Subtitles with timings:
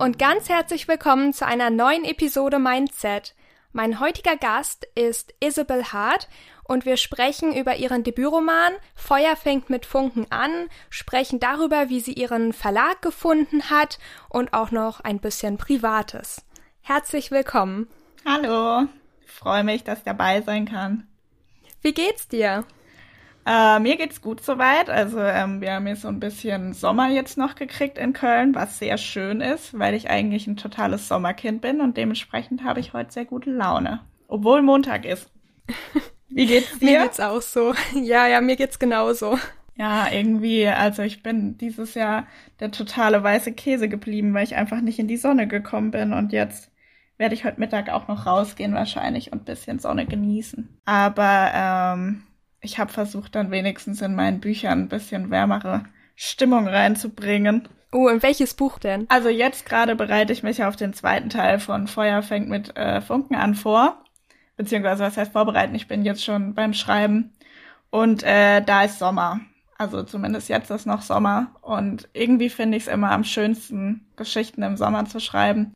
[0.00, 3.34] und ganz herzlich willkommen zu einer neuen Episode Mindset.
[3.74, 6.26] Mein heutiger Gast ist Isabel Hart
[6.64, 12.14] und wir sprechen über ihren Debütroman Feuer fängt mit Funken an, sprechen darüber, wie sie
[12.14, 13.98] ihren Verlag gefunden hat
[14.30, 16.46] und auch noch ein bisschen Privates.
[16.80, 17.86] Herzlich willkommen.
[18.24, 18.86] Hallo,
[19.26, 21.08] ich freue mich, dass ich dabei sein kann.
[21.82, 22.64] Wie geht's dir?
[23.46, 24.90] Äh, mir geht's gut soweit.
[24.90, 28.78] Also ähm, wir haben jetzt so ein bisschen Sommer jetzt noch gekriegt in Köln, was
[28.78, 33.12] sehr schön ist, weil ich eigentlich ein totales Sommerkind bin und dementsprechend habe ich heute
[33.12, 35.30] sehr gute Laune, obwohl Montag ist.
[36.28, 36.90] Wie geht's dir?
[36.90, 37.74] mir geht's auch so.
[37.94, 39.38] Ja, ja, mir geht's genauso.
[39.74, 42.26] Ja, irgendwie, also ich bin dieses Jahr
[42.60, 46.32] der totale weiße Käse geblieben, weil ich einfach nicht in die Sonne gekommen bin und
[46.32, 46.70] jetzt
[47.16, 50.80] werde ich heute Mittag auch noch rausgehen wahrscheinlich und bisschen Sonne genießen.
[50.84, 52.22] Aber ähm,
[52.60, 57.68] ich habe versucht, dann wenigstens in meinen Büchern ein bisschen wärmere Stimmung reinzubringen.
[57.92, 59.06] Oh, in welches Buch denn?
[59.08, 63.00] Also jetzt gerade bereite ich mich auf den zweiten Teil von Feuer fängt mit äh,
[63.00, 64.04] Funken an vor.
[64.56, 65.74] Beziehungsweise was heißt vorbereiten?
[65.74, 67.32] Ich bin jetzt schon beim Schreiben.
[67.88, 69.40] Und äh, da ist Sommer.
[69.78, 71.56] Also zumindest jetzt ist noch Sommer.
[71.62, 75.72] Und irgendwie finde ich es immer am schönsten, Geschichten im Sommer zu schreiben.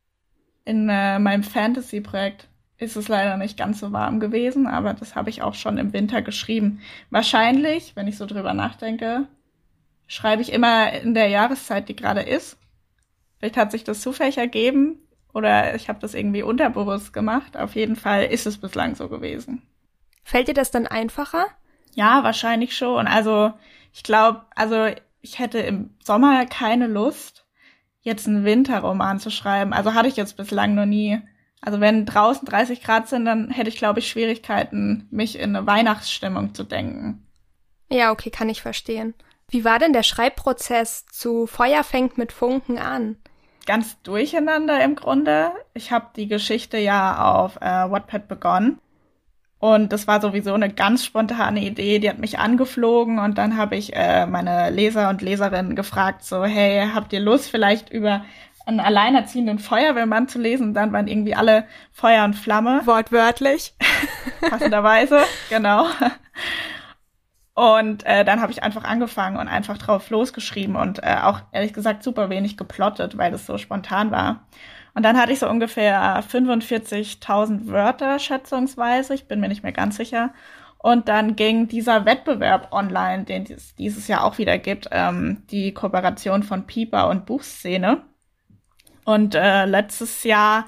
[0.66, 2.48] In äh, meinem Fantasy-Projekt
[2.78, 5.92] ist es leider nicht ganz so warm gewesen, aber das habe ich auch schon im
[5.92, 6.81] Winter geschrieben.
[7.11, 9.27] Wahrscheinlich, wenn ich so drüber nachdenke,
[10.06, 12.58] schreibe ich immer in der Jahreszeit, die gerade ist.
[13.39, 14.98] Vielleicht hat sich das zufällig ergeben
[15.33, 17.56] oder ich habe das irgendwie unterbewusst gemacht.
[17.56, 19.62] Auf jeden Fall ist es bislang so gewesen.
[20.22, 21.47] Fällt dir das dann einfacher?
[21.94, 23.06] Ja, wahrscheinlich schon.
[23.06, 23.53] Also
[23.92, 24.88] ich glaube, also
[25.20, 27.47] ich hätte im Sommer keine Lust,
[28.00, 29.72] jetzt einen Winterroman zu schreiben.
[29.72, 31.20] Also hatte ich jetzt bislang noch nie.
[31.64, 35.66] Also wenn draußen 30 Grad sind, dann hätte ich, glaube ich, Schwierigkeiten, mich in eine
[35.66, 37.26] Weihnachtsstimmung zu denken.
[37.88, 39.14] Ja, okay, kann ich verstehen.
[39.48, 43.16] Wie war denn der Schreibprozess zu Feuer fängt mit Funken an?
[43.66, 45.53] Ganz durcheinander im Grunde.
[45.72, 48.78] Ich habe die Geschichte ja auf äh, Wattpad begonnen.
[49.58, 53.76] Und das war sowieso eine ganz spontane Idee, die hat mich angeflogen und dann habe
[53.76, 58.26] ich äh, meine Leser und Leserinnen gefragt, so, hey, habt ihr Lust vielleicht über
[58.66, 60.75] einen alleinerziehenden Feuerwehrmann zu lesen.
[60.75, 62.82] Dann waren irgendwie alle Feuer und Flamme.
[62.84, 63.75] Wortwörtlich.
[64.41, 65.20] Passenderweise,
[65.50, 65.86] genau.
[67.54, 71.72] Und äh, dann habe ich einfach angefangen und einfach drauf losgeschrieben und äh, auch ehrlich
[71.72, 74.47] gesagt super wenig geplottet, weil das so spontan war.
[74.94, 79.97] Und dann hatte ich so ungefähr 45.000 Wörter schätzungsweise, ich bin mir nicht mehr ganz
[79.97, 80.32] sicher.
[80.78, 85.72] Und dann ging dieser Wettbewerb online, den es dieses Jahr auch wieder gibt, ähm, die
[85.72, 88.03] Kooperation von Pieper und Buchszene.
[89.04, 90.66] Und äh, letztes Jahr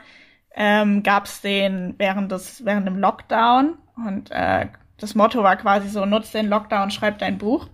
[0.55, 5.89] ähm, gab es den während des während dem Lockdown und äh, das Motto war quasi
[5.89, 7.69] so: Nutz den Lockdown, schreib dein Buch.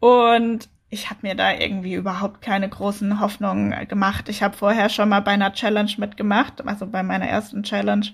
[0.00, 4.28] Und ich habe mir da irgendwie überhaupt keine großen Hoffnungen gemacht.
[4.28, 8.06] Ich habe vorher schon mal bei einer Challenge mitgemacht, also bei meiner ersten Challenge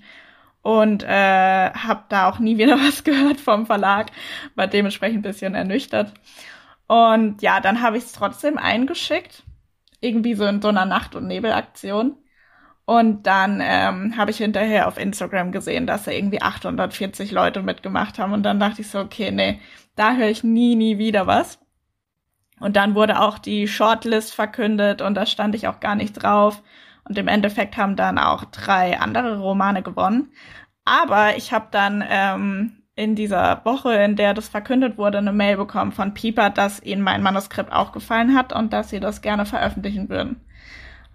[0.63, 4.09] und äh, habe da auch nie wieder was gehört vom Verlag,
[4.57, 6.13] war dementsprechend ein bisschen ernüchtert.
[6.87, 9.46] Und ja, dann habe ich es trotzdem eingeschickt
[10.07, 12.17] irgendwie so in so einer Nacht- und Nebelaktion.
[12.85, 18.19] Und dann ähm, habe ich hinterher auf Instagram gesehen, dass da irgendwie 840 Leute mitgemacht
[18.19, 18.33] haben.
[18.33, 19.61] Und dann dachte ich so, okay, nee,
[19.97, 21.59] da höre ich nie, nie wieder was.
[22.61, 26.63] Und dann wurde auch die Shortlist verkündet und da stand ich auch gar nicht drauf.
[27.09, 30.33] Und im Endeffekt haben dann auch drei andere Romane gewonnen.
[30.85, 35.59] Aber ich habe dann ähm, in dieser Woche, in der das verkündet wurde, eine Mail
[35.59, 39.45] bekommen von Pieper, dass ihnen mein Manuskript auch gefallen hat und dass sie das gerne
[39.45, 40.41] veröffentlichen würden.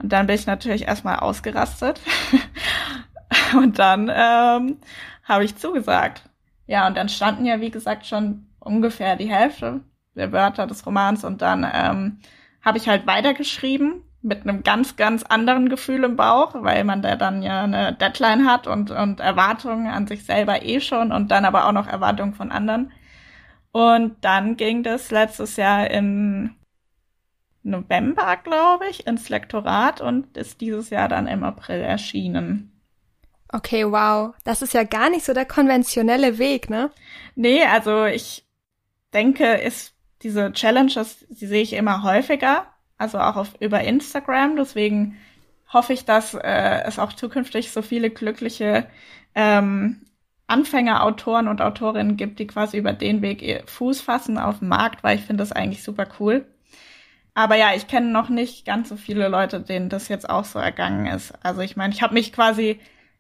[0.02, 2.00] Und dann bin ich natürlich erstmal ausgerastet.
[3.58, 4.78] und dann ähm,
[5.24, 6.24] habe ich zugesagt.
[6.68, 9.82] Ja, und dann standen ja, wie gesagt, schon ungefähr die Hälfte
[10.16, 12.20] der Wörter des Romans und dann ähm,
[12.62, 17.16] habe ich halt weitergeschrieben mit einem ganz, ganz anderen Gefühl im Bauch, weil man da
[17.16, 21.46] dann ja eine Deadline hat und, und Erwartungen an sich selber eh schon und dann
[21.46, 22.92] aber auch noch Erwartungen von anderen.
[23.72, 26.56] Und dann ging das letztes Jahr in
[27.64, 32.80] November, glaube ich, ins Lektorat und ist dieses Jahr dann im April erschienen.
[33.50, 34.34] Okay, wow.
[34.44, 36.92] Das ist ja gar nicht so der konventionelle Weg, ne?
[37.36, 38.46] Nee, also ich
[39.14, 42.71] denke, ist diese Challenges, die sehe ich immer häufiger
[43.02, 44.56] also auch auf, über Instagram.
[44.56, 45.18] Deswegen
[45.74, 48.88] hoffe ich, dass äh, es auch zukünftig so viele glückliche
[49.36, 50.02] ähm,
[50.48, 55.18] Anfängerautoren und Autorinnen gibt, die quasi über den Weg Fuß fassen auf dem Markt, weil
[55.18, 56.46] ich finde das eigentlich super cool.
[57.34, 60.60] Aber ja, ich kenne noch nicht ganz so viele Leute, denen das jetzt auch so
[60.60, 61.34] ergangen ist.
[61.44, 62.80] Also ich meine, ich habe mich quasi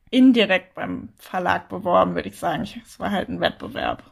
[0.09, 2.67] indirekt beim Verlag beworben, würde ich sagen.
[2.85, 4.03] Es war halt ein Wettbewerb.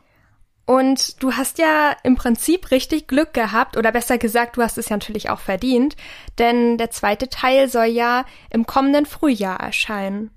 [0.70, 4.90] Und du hast ja im Prinzip richtig Glück gehabt, oder besser gesagt, du hast es
[4.90, 5.96] ja natürlich auch verdient,
[6.38, 10.30] denn der zweite Teil soll ja im kommenden Frühjahr erscheinen.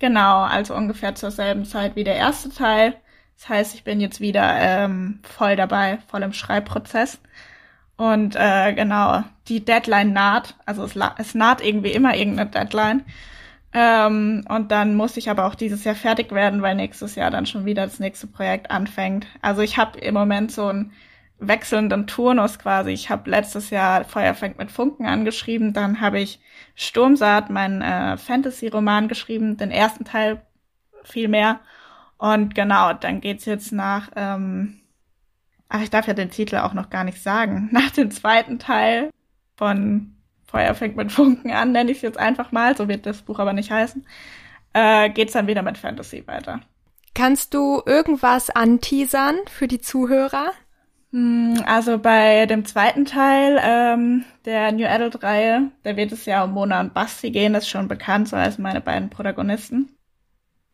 [0.00, 2.96] Genau, also ungefähr zur selben Zeit wie der erste Teil.
[3.38, 7.20] Das heißt, ich bin jetzt wieder ähm, voll dabei, voll im Schreibprozess.
[7.96, 13.04] Und äh, genau, die Deadline naht, also es, es naht irgendwie immer irgendeine Deadline.
[13.78, 17.44] Ähm, und dann muss ich aber auch dieses Jahr fertig werden, weil nächstes Jahr dann
[17.44, 19.26] schon wieder das nächste Projekt anfängt.
[19.42, 20.92] Also ich habe im Moment so einen
[21.38, 22.92] wechselnden Turnus quasi.
[22.92, 26.40] Ich habe letztes Jahr Feuer fängt mit Funken angeschrieben, dann habe ich
[26.74, 30.40] Sturmsaat, meinen äh, Fantasy-Roman geschrieben, den ersten Teil
[31.04, 31.60] viel mehr.
[32.16, 34.80] Und genau, dann geht's jetzt nach, ähm,
[35.68, 39.10] ach, ich darf ja den Titel auch noch gar nicht sagen, nach dem zweiten Teil
[39.58, 40.15] von
[40.46, 43.38] Feuer fängt mit Funken an, nenne ich es jetzt einfach mal, so wird das Buch
[43.38, 44.06] aber nicht heißen,
[44.72, 46.60] äh, geht's dann wieder mit Fantasy weiter.
[47.14, 50.52] Kannst du irgendwas anteasern für die Zuhörer?
[51.12, 56.52] Hm, also bei dem zweiten Teil ähm, der New Adult-Reihe, da wird es ja um
[56.52, 59.96] Mona und Basti gehen, das ist schon bekannt, so als meine beiden Protagonisten.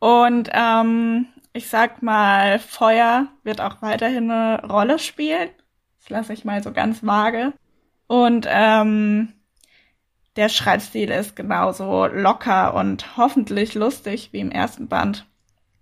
[0.01, 5.51] Und ähm, ich sag mal, Feuer wird auch weiterhin eine Rolle spielen.
[6.01, 7.53] Das lasse ich mal so ganz vage.
[8.09, 9.33] Und ähm,
[10.37, 15.27] der Schreibstil ist genauso locker und hoffentlich lustig wie im ersten Band.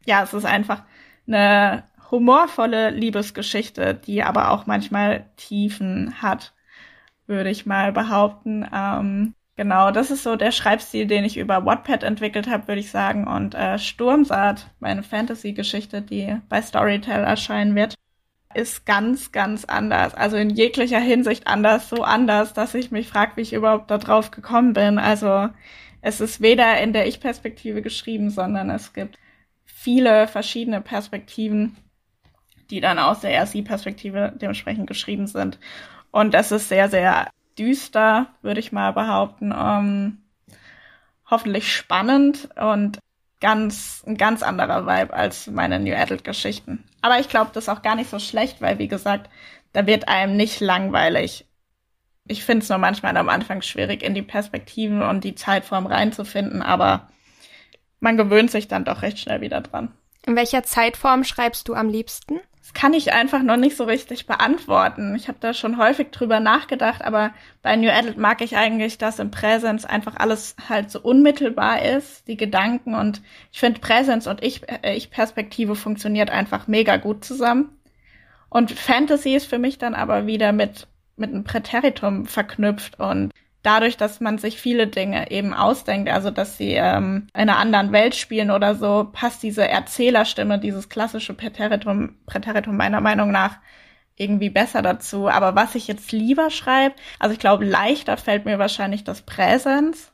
[0.06, 0.82] Ja, es ist einfach
[1.26, 6.52] eine humorvolle Liebesgeschichte, die aber auch manchmal Tiefen hat,
[7.26, 8.67] würde ich mal behaupten.
[8.73, 12.91] Ähm, genau, das ist so der Schreibstil, den ich über Wattpad entwickelt habe, würde ich
[12.91, 13.29] sagen.
[13.29, 17.94] Und äh, Sturmsaat, meine Fantasy-Geschichte, die bei Storytel erscheinen wird,
[18.55, 20.14] ist ganz, ganz anders.
[20.14, 23.99] Also in jeglicher Hinsicht anders, so anders, dass ich mich frage, wie ich überhaupt da
[23.99, 24.99] drauf gekommen bin.
[24.99, 25.49] Also
[26.02, 29.19] es ist weder in der Ich-Perspektive geschrieben, sondern es gibt
[29.64, 31.76] viele verschiedene Perspektiven,
[32.70, 35.58] die dann aus der RC-Perspektive dementsprechend geschrieben sind.
[36.11, 39.53] Und das ist sehr, sehr düster, würde ich mal behaupten.
[39.53, 40.19] Um, ähm,
[41.31, 42.99] hoffentlich spannend und
[43.41, 46.85] ganz, ein ganz anderer Vibe als meine New Adult Geschichten.
[47.01, 49.31] Aber ich glaube, das ist auch gar nicht so schlecht, weil, wie gesagt,
[49.73, 51.47] da wird einem nicht langweilig.
[52.27, 56.63] Ich finde es nur manchmal am Anfang schwierig, in die Perspektiven und die Zeitform reinzufinden,
[56.63, 57.09] aber
[57.99, 59.93] man gewöhnt sich dann doch recht schnell wieder dran.
[60.27, 62.41] In welcher Zeitform schreibst du am liebsten?
[62.61, 65.15] Das kann ich einfach noch nicht so richtig beantworten.
[65.15, 69.19] Ich habe da schon häufig drüber nachgedacht, aber bei New Adult mag ich eigentlich, dass
[69.19, 74.43] im Präsens einfach alles halt so unmittelbar ist, die Gedanken und ich finde Präsens und
[74.43, 77.77] ich, äh, ich Perspektive funktioniert einfach mega gut zusammen.
[78.51, 80.87] Und Fantasy ist für mich dann aber wieder mit
[81.21, 83.31] mit einem Präteritum verknüpft und
[83.62, 87.93] dadurch, dass man sich viele Dinge eben ausdenkt, also dass sie ähm, in einer anderen
[87.93, 93.59] Welt spielen oder so, passt diese Erzählerstimme, dieses klassische Präteritum, Präteritum meiner Meinung nach
[94.17, 95.29] irgendwie besser dazu.
[95.29, 100.13] Aber was ich jetzt lieber schreibe, also ich glaube, leichter fällt mir wahrscheinlich das Präsens.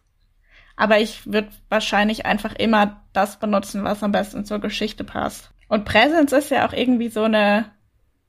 [0.76, 5.50] Aber ich würde wahrscheinlich einfach immer das benutzen, was am besten zur Geschichte passt.
[5.68, 7.72] Und Präsens ist ja auch irgendwie so eine,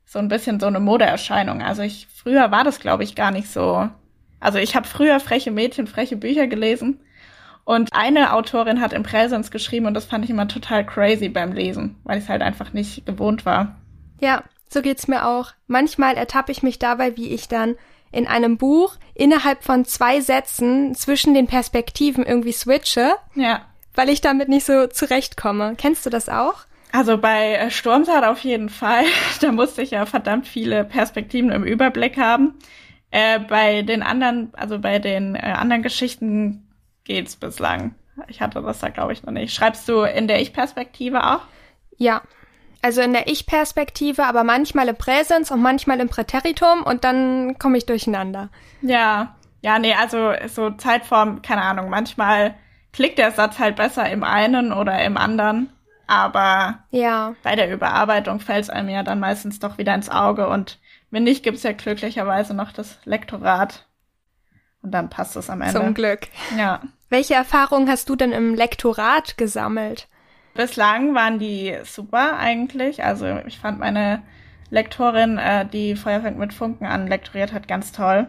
[0.06, 1.62] so ein bisschen so eine Modeerscheinung.
[1.62, 3.90] Also ich, früher war das, glaube ich, gar nicht so
[4.40, 7.00] also ich habe früher freche Mädchen, freche Bücher gelesen
[7.66, 11.52] und eine Autorin hat im Präsens geschrieben und das fand ich immer total crazy beim
[11.52, 13.76] Lesen, weil ich es halt einfach nicht gewohnt war.
[14.20, 15.52] Ja, so geht's mir auch.
[15.68, 17.76] Manchmal ertappe ich mich dabei, wie ich dann
[18.12, 23.16] in einem Buch innerhalb von zwei Sätzen zwischen den Perspektiven irgendwie switche.
[23.36, 23.62] Ja.
[23.96, 25.76] Weil ich damit nicht so zurechtkomme.
[25.78, 26.66] Kennst du das auch?
[26.92, 29.04] Also bei äh, Sturmsaat auf jeden Fall.
[29.42, 32.56] Da musste ich ja verdammt viele Perspektiven im Überblick haben.
[33.12, 36.68] Äh, bei den anderen, also bei den äh, anderen Geschichten
[37.04, 37.96] geht's bislang.
[38.28, 39.54] Ich hatte das da, glaube ich, noch nicht.
[39.54, 41.42] Schreibst du in der Ich-Perspektive auch?
[41.98, 42.22] Ja.
[42.82, 47.78] Also in der Ich-Perspektive, aber manchmal im Präsens und manchmal im Präteritum und dann komme
[47.78, 48.50] ich durcheinander.
[48.82, 49.36] Ja.
[49.62, 51.90] Ja, nee, also so Zeitform, keine Ahnung.
[51.90, 52.56] Manchmal
[52.94, 55.70] klickt der Satz halt besser im einen oder im anderen.
[56.06, 57.36] Aber ja.
[57.44, 60.80] bei der Überarbeitung fällt es einem ja dann meistens doch wieder ins Auge und
[61.12, 63.86] wenn nicht, gibt's ja glücklicherweise noch das Lektorat.
[64.82, 65.80] Und dann passt es am Ende.
[65.80, 66.28] Zum Glück.
[66.58, 66.82] Ja.
[67.10, 70.08] Welche Erfahrungen hast du denn im Lektorat gesammelt?
[70.54, 73.04] Bislang waren die super eigentlich.
[73.04, 74.24] Also ich fand meine
[74.70, 78.28] Lektorin, äh, die Feuerfängt mit Funken an lektoriert hat, ganz toll.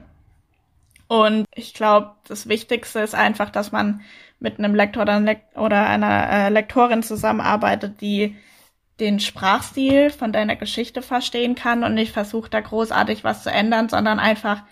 [1.09, 4.03] Und ich glaube, das Wichtigste ist einfach, dass man
[4.41, 8.37] mit einem Lektor oder, einer äh, Lektorin zusammenarbeitet, die
[9.01, 13.89] den Sprachstil von deiner Geschichte verstehen kann und nicht versucht, da großartig was zu ändern,
[13.89, 14.63] sondern einfach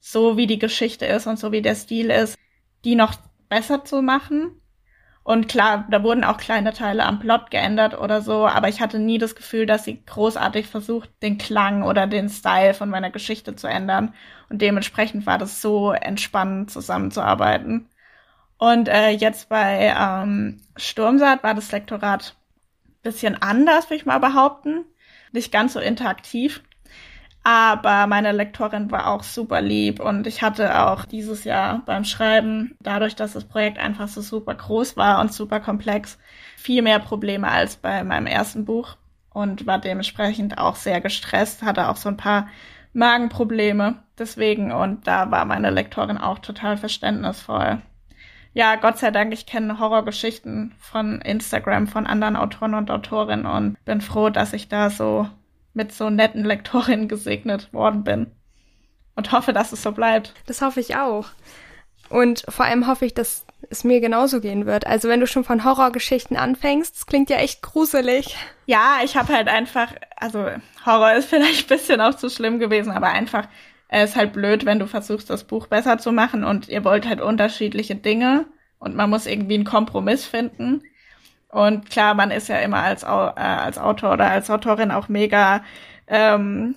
[0.00, 2.36] so, wie die Geschichte ist und so wie der Stil ist,
[2.84, 3.14] die noch
[3.48, 4.60] besser zu machen.
[5.22, 9.00] Und klar, da wurden auch kleine Teile am Plot geändert oder so, aber ich hatte
[9.00, 13.56] nie das Gefühl, dass sie großartig versucht, den Klang oder den Style von meiner Geschichte
[13.56, 14.14] zu ändern.
[14.48, 17.88] Und dementsprechend war das so entspannend zusammenzuarbeiten.
[18.58, 22.36] Und äh, jetzt bei ähm, Sturmsaat war das Lektorat
[23.06, 24.84] bisschen anders, würde ich mal behaupten.
[25.32, 26.62] Nicht ganz so interaktiv.
[27.44, 32.76] Aber meine Lektorin war auch super lieb und ich hatte auch dieses Jahr beim Schreiben,
[32.80, 36.18] dadurch, dass das Projekt einfach so super groß war und super komplex,
[36.56, 38.96] viel mehr Probleme als bei meinem ersten Buch
[39.30, 42.48] und war dementsprechend auch sehr gestresst, hatte auch so ein paar
[42.94, 47.80] Magenprobleme deswegen und da war meine Lektorin auch total verständnisvoll.
[48.56, 53.76] Ja, Gott sei Dank, ich kenne Horrorgeschichten von Instagram von anderen Autoren und Autorinnen und
[53.84, 55.28] bin froh, dass ich da so
[55.74, 58.30] mit so netten Lektorinnen gesegnet worden bin.
[59.14, 60.32] Und hoffe, dass es so bleibt.
[60.46, 61.26] Das hoffe ich auch.
[62.08, 64.86] Und vor allem hoffe ich, dass es mir genauso gehen wird.
[64.86, 68.38] Also wenn du schon von Horrorgeschichten anfängst, das klingt ja echt gruselig.
[68.64, 70.48] Ja, ich habe halt einfach, also
[70.86, 73.48] Horror ist vielleicht ein bisschen auch zu schlimm gewesen, aber einfach,
[73.88, 77.06] es ist halt blöd, wenn du versuchst, das Buch besser zu machen und ihr wollt
[77.08, 78.46] halt unterschiedliche Dinge
[78.78, 80.82] und man muss irgendwie einen Kompromiss finden.
[81.48, 85.62] Und klar, man ist ja immer als, äh, als Autor oder als Autorin auch mega
[86.08, 86.74] ähm,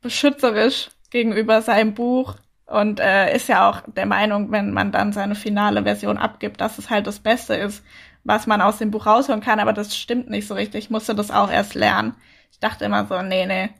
[0.00, 5.34] beschützerisch gegenüber seinem Buch und äh, ist ja auch der Meinung, wenn man dann seine
[5.34, 7.82] finale Version abgibt, dass es halt das Beste ist,
[8.24, 9.58] was man aus dem Buch rausholen kann.
[9.58, 10.84] Aber das stimmt nicht so richtig.
[10.84, 12.14] Ich musste das auch erst lernen.
[12.52, 13.70] Ich dachte immer so, nee, nee.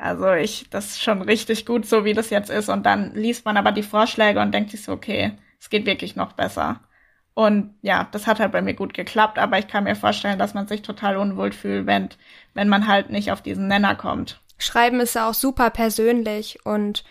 [0.00, 2.68] Also ich, das ist schon richtig gut, so wie das jetzt ist.
[2.68, 6.16] Und dann liest man aber die Vorschläge und denkt sich so, okay, es geht wirklich
[6.16, 6.80] noch besser.
[7.34, 10.54] Und ja, das hat halt bei mir gut geklappt, aber ich kann mir vorstellen, dass
[10.54, 12.08] man sich total unwohl fühlt, wenn,
[12.54, 14.40] wenn man halt nicht auf diesen Nenner kommt.
[14.58, 17.04] Schreiben ist ja auch super persönlich und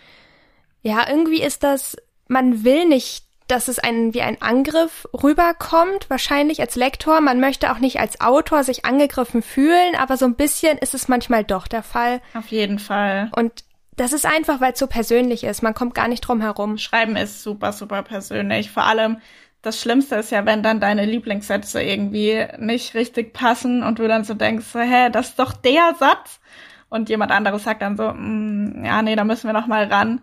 [0.82, 1.96] ja, irgendwie ist das,
[2.28, 7.20] man will nicht, dass es ein, wie ein Angriff rüberkommt, wahrscheinlich als Lektor.
[7.20, 11.08] Man möchte auch nicht als Autor sich angegriffen fühlen, aber so ein bisschen ist es
[11.08, 12.20] manchmal doch der Fall.
[12.34, 13.30] Auf jeden Fall.
[13.34, 13.64] Und
[13.96, 15.62] das ist einfach, weil es so persönlich ist.
[15.62, 16.78] Man kommt gar nicht drum herum.
[16.78, 18.70] Schreiben ist super, super persönlich.
[18.70, 19.18] Vor allem,
[19.62, 24.24] das Schlimmste ist ja, wenn dann deine Lieblingssätze irgendwie nicht richtig passen und du dann
[24.24, 26.40] so denkst, so, hä, das ist doch der Satz.
[26.88, 30.22] Und jemand anderes sagt dann so, mm, ja, nee, da müssen wir noch mal ran.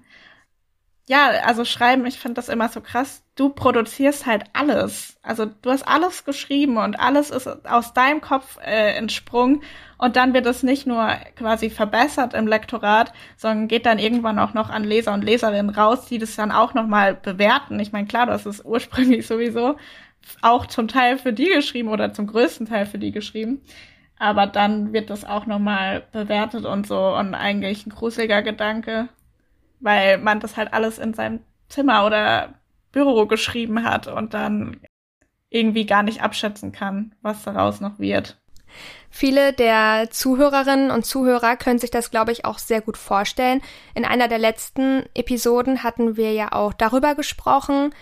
[1.09, 3.23] Ja, also schreiben, ich finde das immer so krass.
[3.35, 5.17] Du produzierst halt alles.
[5.23, 9.63] Also du hast alles geschrieben und alles ist aus deinem Kopf äh, entsprungen.
[9.97, 14.53] Und dann wird es nicht nur quasi verbessert im Lektorat, sondern geht dann irgendwann auch
[14.53, 17.79] noch an Leser und Leserinnen raus, die das dann auch nochmal bewerten.
[17.79, 19.77] Ich meine, klar, das ist ursprünglich sowieso
[20.41, 23.61] auch zum Teil für die geschrieben oder zum größten Teil für die geschrieben.
[24.19, 29.09] Aber dann wird das auch nochmal bewertet und so und eigentlich ein gruseliger Gedanke,
[29.79, 32.55] weil man das halt alles in seinem Zimmer oder
[32.91, 34.81] Büro geschrieben hat und dann
[35.49, 38.37] irgendwie gar nicht abschätzen kann, was daraus noch wird.
[39.09, 43.61] Viele der Zuhörerinnen und Zuhörer können sich das, glaube ich, auch sehr gut vorstellen.
[43.95, 47.93] In einer der letzten Episoden hatten wir ja auch darüber gesprochen,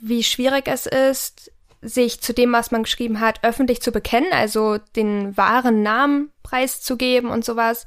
[0.00, 1.50] wie schwierig es ist,
[1.80, 7.30] sich zu dem, was man geschrieben hat, öffentlich zu bekennen, also den wahren Namen preiszugeben
[7.30, 7.86] und sowas.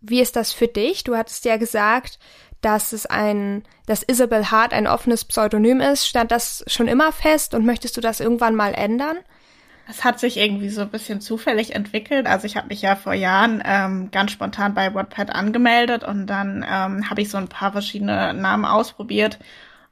[0.00, 1.04] Wie ist das für dich?
[1.04, 2.18] Du hattest ja gesagt,
[2.60, 6.06] dass es ein, dass Isabel Hart ein offenes Pseudonym ist.
[6.06, 9.18] Stand das schon immer fest und möchtest du das irgendwann mal ändern?
[9.88, 12.26] Es hat sich irgendwie so ein bisschen zufällig entwickelt.
[12.26, 16.64] Also ich habe mich ja vor Jahren ähm, ganz spontan bei Wattpad angemeldet und dann
[16.68, 19.38] ähm, habe ich so ein paar verschiedene Namen ausprobiert.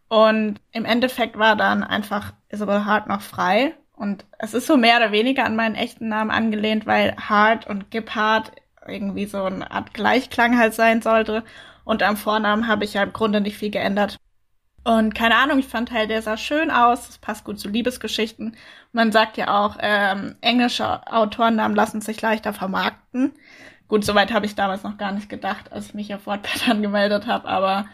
[0.08, 3.74] Und im Endeffekt war dann einfach Isabel Hart noch frei.
[3.96, 7.90] Und es ist so mehr oder weniger an meinen echten Namen angelehnt, weil Hart und
[7.90, 8.52] Gebhardt
[8.86, 11.42] irgendwie so eine Art Gleichklang halt sein sollte.
[11.88, 14.18] Und am Vornamen habe ich ja im Grunde nicht viel geändert.
[14.84, 18.58] Und keine Ahnung, ich fand halt, der sah schön aus, das passt gut zu Liebesgeschichten.
[18.92, 23.32] Man sagt ja auch, ähm, englische Autorennamen lassen sich leichter vermarkten.
[23.88, 27.26] Gut, soweit habe ich damals noch gar nicht gedacht, als ich mich auf WordPad angemeldet
[27.26, 27.86] habe, aber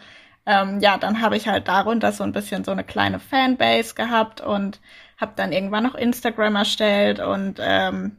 [0.45, 4.41] ähm, ja, dann habe ich halt darunter so ein bisschen so eine kleine Fanbase gehabt
[4.41, 4.81] und
[5.21, 8.17] habe dann irgendwann noch Instagram erstellt und ähm,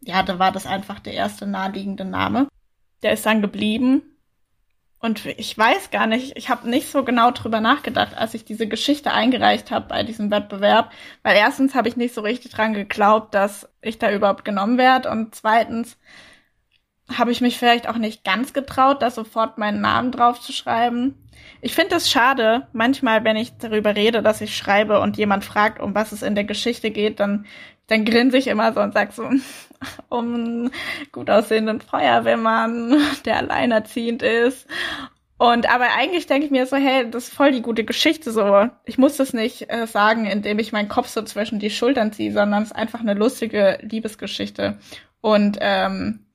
[0.00, 2.48] ja, da war das einfach der erste naheliegende Name.
[3.02, 4.00] Der ist dann geblieben
[5.02, 8.68] und ich weiß gar nicht, ich habe nicht so genau drüber nachgedacht, als ich diese
[8.68, 10.92] Geschichte eingereicht habe bei diesem Wettbewerb.
[11.24, 15.10] Weil erstens habe ich nicht so richtig dran geglaubt, dass ich da überhaupt genommen werde.
[15.10, 15.98] Und zweitens
[17.12, 21.28] habe ich mich vielleicht auch nicht ganz getraut, da sofort meinen Namen drauf zu schreiben.
[21.60, 25.80] Ich finde es schade, manchmal, wenn ich darüber rede, dass ich schreibe und jemand fragt,
[25.80, 27.46] um was es in der Geschichte geht, dann,
[27.86, 29.28] dann grinse ich immer so und sag so,
[30.08, 30.70] um einen
[31.10, 34.66] gut aussehenden Feuerwehrmann, der alleinerziehend ist
[35.42, 38.68] Und aber eigentlich denke ich mir so, hey, das ist voll die gute Geschichte so.
[38.84, 42.32] Ich muss das nicht äh, sagen, indem ich meinen Kopf so zwischen die Schultern ziehe,
[42.32, 44.78] sondern es ist einfach eine lustige Liebesgeschichte.
[45.20, 46.26] Und ähm,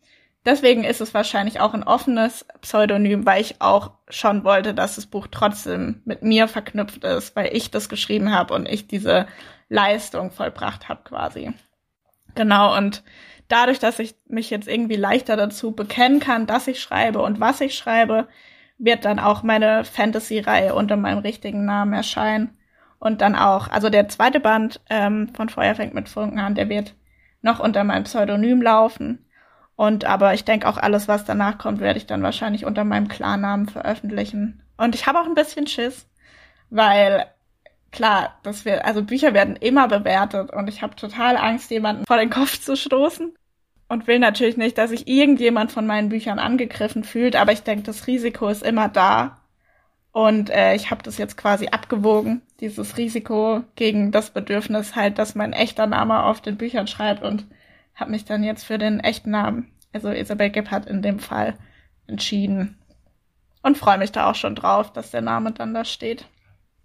[0.46, 5.06] deswegen ist es wahrscheinlich auch ein offenes Pseudonym, weil ich auch schon wollte, dass das
[5.06, 9.26] Buch trotzdem mit mir verknüpft ist, weil ich das geschrieben habe und ich diese
[9.70, 11.54] Leistung vollbracht habe quasi.
[12.36, 13.04] Genau, und
[13.48, 17.62] dadurch, dass ich mich jetzt irgendwie leichter dazu bekennen kann, dass ich schreibe und was
[17.62, 18.28] ich schreibe,
[18.78, 22.58] wird dann auch meine Fantasy-Reihe unter meinem richtigen Namen erscheinen.
[23.00, 26.70] Und dann auch, also der zweite Band ähm, von Feuer fängt mit Funken an, der
[26.70, 26.96] wird
[27.42, 29.26] noch unter meinem Pseudonym laufen.
[29.76, 33.08] Und aber ich denke auch alles, was danach kommt, werde ich dann wahrscheinlich unter meinem
[33.08, 34.64] Klarnamen veröffentlichen.
[34.78, 36.08] Und ich habe auch ein bisschen Schiss,
[36.70, 37.26] weil
[37.98, 42.18] klar, das wird, also Bücher werden immer bewertet und ich habe total Angst, jemanden vor
[42.18, 43.34] den Kopf zu stoßen
[43.90, 47.84] und will natürlich nicht, dass sich irgendjemand von meinen Büchern angegriffen fühlt, aber ich denke,
[47.84, 49.42] das Risiko ist immer da.
[50.12, 55.34] Und äh, ich habe das jetzt quasi abgewogen, dieses Risiko gegen das Bedürfnis halt, dass
[55.34, 57.48] mein echter Name auf den Büchern schreibt und
[57.96, 61.56] habe mich dann jetzt für den echten Namen, also Isabel Gebhardt in dem Fall,
[62.06, 62.78] entschieden.
[63.64, 66.26] Und freue mich da auch schon drauf, dass der Name dann da steht.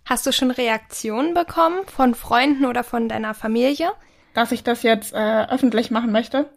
[0.05, 3.93] Hast du schon Reaktionen bekommen von Freunden oder von deiner Familie?
[4.35, 6.51] Dass ich das jetzt äh, öffentlich machen möchte?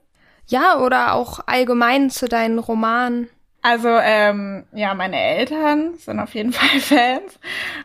[0.47, 3.29] Ja, oder auch allgemein zu deinen Romanen.
[3.61, 7.39] Also, ähm, ja, meine Eltern sind auf jeden Fall Fans.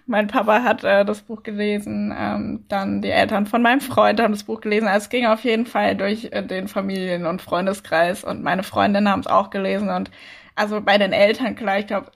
[0.06, 4.32] Mein Papa hat äh, das Buch gelesen, ähm, dann die Eltern von meinem Freund haben
[4.32, 4.88] das Buch gelesen.
[4.88, 9.08] Also es ging auf jeden Fall durch äh, den Familien- und Freundeskreis und meine Freundinnen
[9.08, 10.10] haben es auch gelesen und
[10.56, 12.10] also bei den Eltern, klar, ich glaube,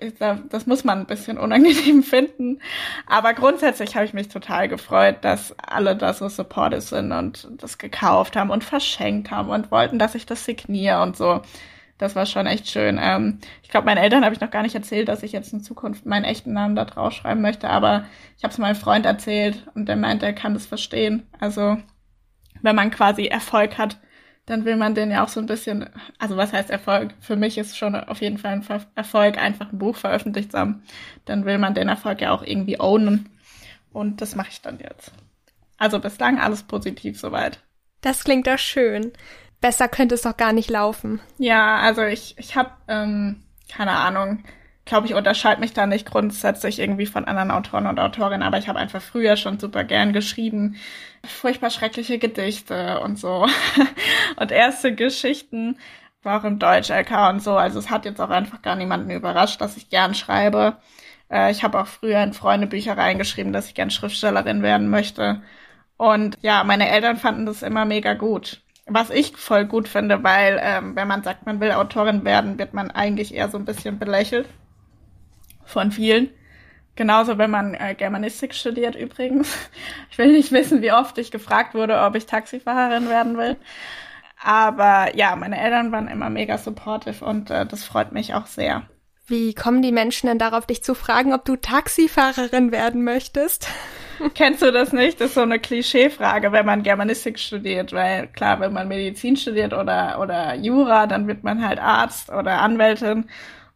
[0.51, 2.61] das muss man ein bisschen unangenehm finden.
[3.07, 7.79] Aber grundsätzlich habe ich mich total gefreut, dass alle da so supportive sind und das
[7.79, 11.43] gekauft haben und verschenkt haben und wollten, dass ich das signiere und so.
[11.97, 12.99] Das war schon echt schön.
[13.01, 15.61] Ähm, ich glaube, meinen Eltern habe ich noch gar nicht erzählt, dass ich jetzt in
[15.61, 18.05] Zukunft meinen echten Namen da draufschreiben möchte, aber
[18.37, 21.29] ich habe es meinem Freund erzählt und der meint, er kann das verstehen.
[21.39, 21.77] Also
[22.63, 23.99] wenn man quasi Erfolg hat,
[24.47, 27.15] dann will man den ja auch so ein bisschen, also was heißt Erfolg?
[27.21, 30.83] Für mich ist schon auf jeden Fall ein Erfolg, einfach ein Buch veröffentlicht zu haben.
[31.25, 33.31] Dann will man den Erfolg ja auch irgendwie ownen.
[33.93, 35.13] Und das mache ich dann jetzt.
[35.79, 37.61] Also bislang alles positiv soweit.
[38.03, 39.13] Das klingt doch schön.
[39.61, 41.21] Besser könnte es doch gar nicht laufen.
[41.39, 43.43] Ja, also ich, ich habe, ähm,
[43.75, 44.45] keine Ahnung,
[44.85, 48.69] glaube ich, unterscheide mich da nicht grundsätzlich irgendwie von anderen Autoren und Autorinnen, aber ich
[48.69, 50.77] habe einfach früher schon super gern geschrieben.
[51.25, 53.47] Furchtbar schreckliche Gedichte und so.
[54.37, 55.79] und erste Geschichten
[56.25, 57.57] auch im Deutsch-LK und so.
[57.57, 60.77] Also es hat jetzt auch einfach gar niemanden überrascht, dass ich gern schreibe.
[61.31, 65.43] Äh, ich habe auch früher in Freundebücher reingeschrieben, dass ich gern Schriftstellerin werden möchte.
[65.97, 68.63] Und ja, meine Eltern fanden das immer mega gut.
[68.87, 72.75] Was ich voll gut finde, weil ähm, wenn man sagt, man will Autorin werden, wird
[72.75, 74.49] man eigentlich eher so ein bisschen belächelt
[75.65, 76.31] von vielen.
[76.97, 79.57] Genauso, wenn man äh, Germanistik studiert übrigens.
[80.11, 83.57] Ich will nicht wissen, wie oft ich gefragt wurde, ob ich Taxifahrerin werden will.
[84.41, 88.89] Aber ja, meine Eltern waren immer mega supportive und äh, das freut mich auch sehr.
[89.27, 93.67] Wie kommen die Menschen denn darauf, dich zu fragen, ob du Taxifahrerin werden möchtest?
[94.35, 95.21] Kennst du das nicht?
[95.21, 99.73] Das ist so eine Klischeefrage, wenn man Germanistik studiert, weil klar, wenn man Medizin studiert
[99.73, 103.31] oder, oder Jura, dann wird man halt Arzt oder Anwältin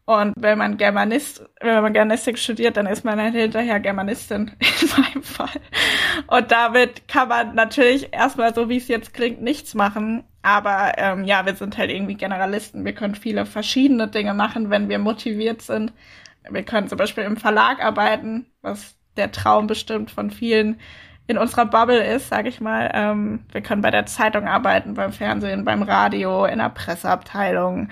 [0.09, 4.49] und wenn man Germanist, wenn man Germanistik studiert, dann ist man halt hinterher Germanistin
[4.81, 5.61] in meinem Fall.
[6.25, 10.23] Und damit kann man natürlich erstmal, so wie es jetzt klingt, nichts machen.
[10.41, 12.85] Aber ähm, ja, wir sind halt irgendwie Generalisten.
[12.85, 15.93] Wir können viele verschiedene Dinge machen, wenn wir motiviert sind.
[16.49, 20.79] Wir können zum Beispiel im Verlag arbeiten, was der Traum bestimmt von vielen
[21.27, 22.89] in unserer Bubble ist, sage ich mal.
[22.95, 27.89] Ähm, wir können bei der Zeitung arbeiten, beim Fernsehen, beim Radio, in der Presseabteilung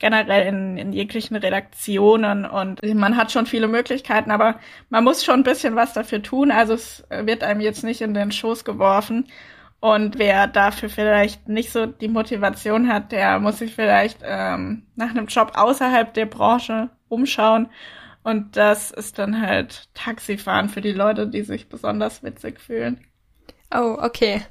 [0.00, 4.58] generell in, in jeglichen Redaktionen und man hat schon viele Möglichkeiten, aber
[4.88, 6.50] man muss schon ein bisschen was dafür tun.
[6.50, 9.28] Also es wird einem jetzt nicht in den Schoß geworfen.
[9.78, 15.10] Und wer dafür vielleicht nicht so die Motivation hat, der muss sich vielleicht ähm, nach
[15.10, 17.68] einem Job außerhalb der Branche umschauen.
[18.22, 23.00] Und das ist dann halt Taxifahren für die Leute, die sich besonders witzig fühlen.
[23.72, 24.42] Oh, okay.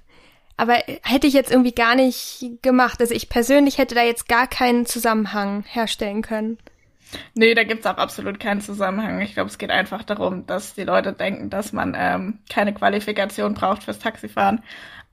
[0.60, 3.00] Aber hätte ich jetzt irgendwie gar nicht gemacht.
[3.00, 6.58] Also ich persönlich hätte da jetzt gar keinen Zusammenhang herstellen können.
[7.34, 9.22] Nee, da gibt's auch absolut keinen Zusammenhang.
[9.22, 13.54] Ich glaube, es geht einfach darum, dass die Leute denken, dass man ähm, keine Qualifikation
[13.54, 14.62] braucht fürs Taxifahren.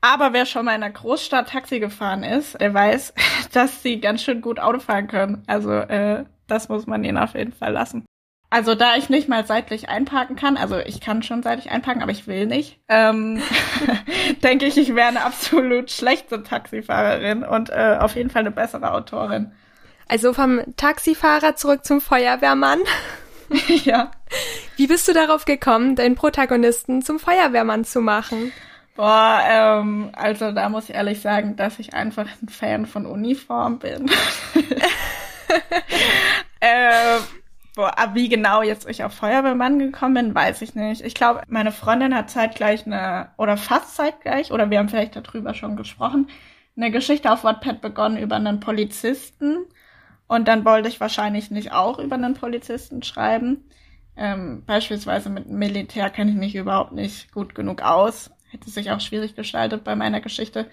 [0.01, 3.15] Aber wer schon mal in einer Großstadt Taxi gefahren ist, der weiß,
[3.53, 5.45] dass sie ganz schön gut Auto fahren können.
[5.47, 8.05] Also äh, das muss man ihnen auf jeden Fall lassen.
[8.49, 12.13] Also da ich nicht mal seitlich einparken kann, also ich kann schon seitlich einparken, aber
[12.13, 13.43] ich will nicht, ähm,
[14.43, 18.93] denke ich, ich wäre eine absolut schlechte Taxifahrerin und äh, auf jeden Fall eine bessere
[18.93, 19.53] Autorin.
[20.09, 22.79] Also vom Taxifahrer zurück zum Feuerwehrmann.
[23.85, 24.13] ja.
[24.77, 28.53] Wie bist du darauf gekommen, deinen Protagonisten zum Feuerwehrmann zu machen?
[28.95, 33.79] Boah, ähm, also da muss ich ehrlich sagen, dass ich einfach ein Fan von Uniform
[33.79, 34.11] bin.
[36.61, 37.19] äh,
[37.77, 41.03] boah, wie genau jetzt ich auf Feuerwehrmann gekommen bin, weiß ich nicht.
[41.03, 45.55] Ich glaube, meine Freundin hat zeitgleich eine, oder fast zeitgleich, oder wir haben vielleicht darüber
[45.55, 46.29] schon gesprochen,
[46.77, 49.67] eine Geschichte auf Wattpad begonnen über einen Polizisten.
[50.27, 53.69] Und dann wollte ich wahrscheinlich nicht auch über einen Polizisten schreiben.
[54.17, 59.01] Ähm, beispielsweise mit Militär kenne ich mich überhaupt nicht gut genug aus hätte sich auch
[59.01, 60.71] schwierig gestaltet bei meiner Geschichte.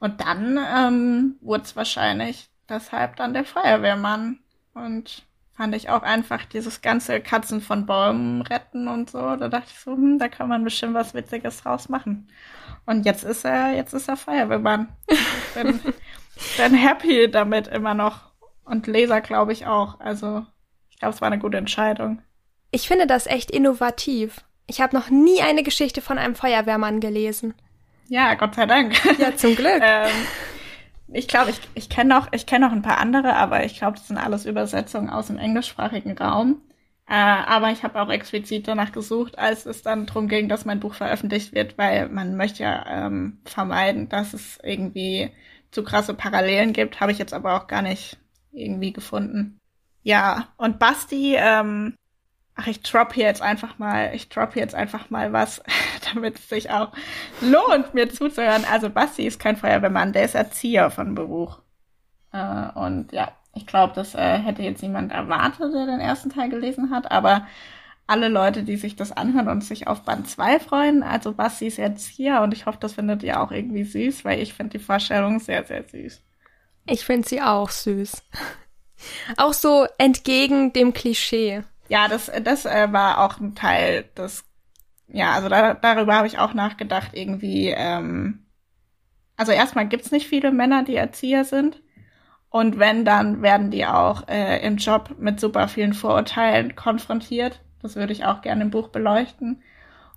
[0.00, 4.40] Und dann ähm, wurde es wahrscheinlich deshalb dann der Feuerwehrmann.
[4.74, 5.24] Und
[5.56, 9.36] fand ich auch einfach dieses ganze Katzen von Bäumen retten und so.
[9.36, 12.28] Da dachte ich so, hm, da kann man bestimmt was Witziges draus machen.
[12.86, 14.88] Und jetzt ist er, jetzt ist er Feuerwehrmann.
[15.06, 15.80] Ich bin,
[16.58, 18.32] bin happy damit immer noch.
[18.64, 20.00] Und Leser glaube ich auch.
[20.00, 20.44] Also
[20.90, 22.20] ich glaube, es war eine gute Entscheidung.
[22.70, 24.44] Ich finde das echt innovativ.
[24.66, 27.54] Ich habe noch nie eine Geschichte von einem Feuerwehrmann gelesen.
[28.08, 28.94] Ja, Gott sei Dank.
[29.18, 29.80] Ja, zum Glück.
[29.82, 30.10] ähm,
[31.12, 33.98] ich glaube, ich, ich kenne noch, ich kenne noch ein paar andere, aber ich glaube,
[33.98, 36.62] das sind alles Übersetzungen aus dem englischsprachigen Raum.
[37.06, 40.80] Äh, aber ich habe auch explizit danach gesucht, als es dann darum ging, dass mein
[40.80, 45.30] Buch veröffentlicht wird, weil man möchte ja ähm, vermeiden, dass es irgendwie
[45.70, 47.00] zu krasse Parallelen gibt.
[47.00, 48.18] Habe ich jetzt aber auch gar nicht
[48.52, 49.58] irgendwie gefunden.
[50.02, 51.94] Ja, und Basti, ähm,
[52.56, 55.62] ach, ich drop hier jetzt einfach mal, ich drop hier jetzt einfach mal was,
[56.14, 56.92] damit es sich auch
[57.40, 58.64] lohnt, mir zuzuhören.
[58.70, 61.60] Also Basti ist kein Feuerwehrmann, der ist Erzieher von Beruf.
[62.32, 66.48] Äh, und ja, ich glaube, das äh, hätte jetzt niemand erwartet, der den ersten Teil
[66.48, 67.46] gelesen hat, aber
[68.06, 71.78] alle Leute, die sich das anhören und sich auf Band 2 freuen, also Basti ist
[71.78, 75.40] Erzieher und ich hoffe, das findet ihr auch irgendwie süß, weil ich finde die Vorstellung
[75.40, 76.22] sehr, sehr süß.
[76.86, 78.22] Ich finde sie auch süß.
[79.36, 81.64] Auch so entgegen dem Klischee.
[81.88, 84.44] Ja, das, das äh, war auch ein Teil des,
[85.08, 88.46] ja, also da, darüber habe ich auch nachgedacht, irgendwie, ähm,
[89.36, 91.82] also erstmal gibt's nicht viele Männer, die Erzieher sind.
[92.50, 97.60] Und wenn, dann werden die auch äh, im Job mit super vielen Vorurteilen konfrontiert.
[97.82, 99.62] Das würde ich auch gerne im Buch beleuchten.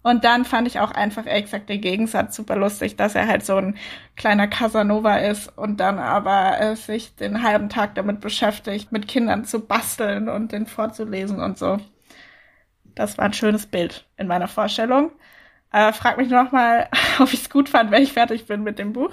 [0.07, 3.57] Und dann fand ich auch einfach exakt den Gegensatz super lustig, dass er halt so
[3.57, 3.75] ein
[4.15, 9.43] kleiner Casanova ist und dann aber äh, sich den halben Tag damit beschäftigt, mit Kindern
[9.43, 11.75] zu basteln und den vorzulesen und so.
[12.95, 15.11] Das war ein schönes Bild in meiner Vorstellung.
[15.73, 16.87] Äh, frag mich noch mal,
[17.19, 19.11] ob ich es gut fand, wenn ich fertig bin mit dem Buch.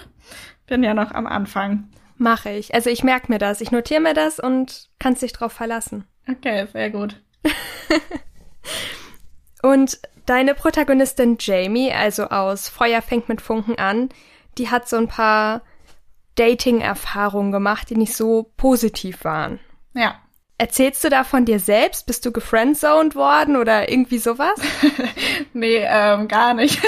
[0.69, 1.89] Bin ja noch am Anfang.
[2.19, 2.73] Mache ich.
[2.73, 3.61] Also ich merke mir das.
[3.61, 6.05] Ich notiere mir das und kannst dich drauf verlassen.
[6.31, 7.21] Okay, sehr gut.
[9.65, 14.09] und Deine Protagonistin Jamie, also aus Feuer fängt mit Funken an,
[14.57, 15.61] die hat so ein paar
[16.37, 19.61] Dating-Erfahrungen gemacht, die nicht so positiv waren.
[19.93, 20.19] Ja.
[20.57, 22.07] Erzählst du da von dir selbst?
[22.07, 24.55] Bist du gefriendzoned worden oder irgendwie sowas?
[25.53, 26.81] nee, ähm, gar nicht.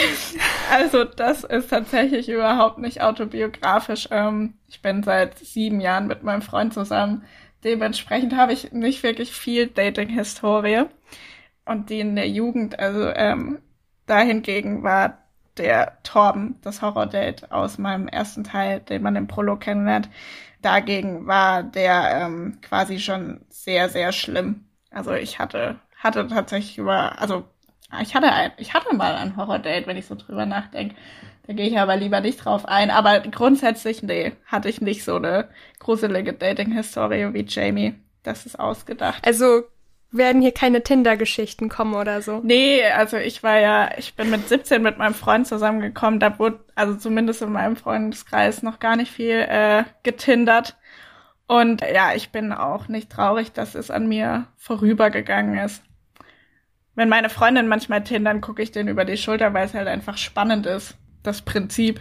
[0.72, 4.08] also das ist tatsächlich überhaupt nicht autobiografisch.
[4.10, 7.24] Ähm, ich bin seit sieben Jahren mit meinem Freund zusammen.
[7.62, 10.86] Dementsprechend habe ich nicht wirklich viel Dating-Historie.
[11.64, 13.60] Und die in der Jugend, also ähm,
[14.06, 15.18] dahingegen war
[15.56, 20.08] der Torben, das Horror-Date aus meinem ersten Teil, den man im Prolog kennenlernt,
[20.62, 24.66] dagegen war der ähm, quasi schon sehr, sehr schlimm.
[24.90, 27.44] Also ich hatte, hatte tatsächlich über, also
[28.02, 30.96] ich hatte ein, ich hatte mal ein Horror-Date, wenn ich so drüber nachdenke.
[31.46, 32.90] Da gehe ich aber lieber nicht drauf ein.
[32.90, 35.48] Aber grundsätzlich, nee, hatte ich nicht so eine
[35.78, 37.94] gruselige Dating-Historie wie Jamie.
[38.22, 39.26] Das ist ausgedacht.
[39.26, 39.64] Also
[40.14, 42.40] werden hier keine Tinder-Geschichten kommen oder so.
[42.42, 46.60] Nee, also ich war ja, ich bin mit 17 mit meinem Freund zusammengekommen, da wurde,
[46.74, 50.76] also zumindest in meinem Freundeskreis noch gar nicht viel äh, getindert.
[51.46, 55.82] Und ja, ich bin auch nicht traurig, dass es an mir vorübergegangen ist.
[56.94, 60.16] Wenn meine Freundin manchmal tindern, gucke ich denen über die Schulter, weil es halt einfach
[60.16, 62.00] spannend ist, das Prinzip.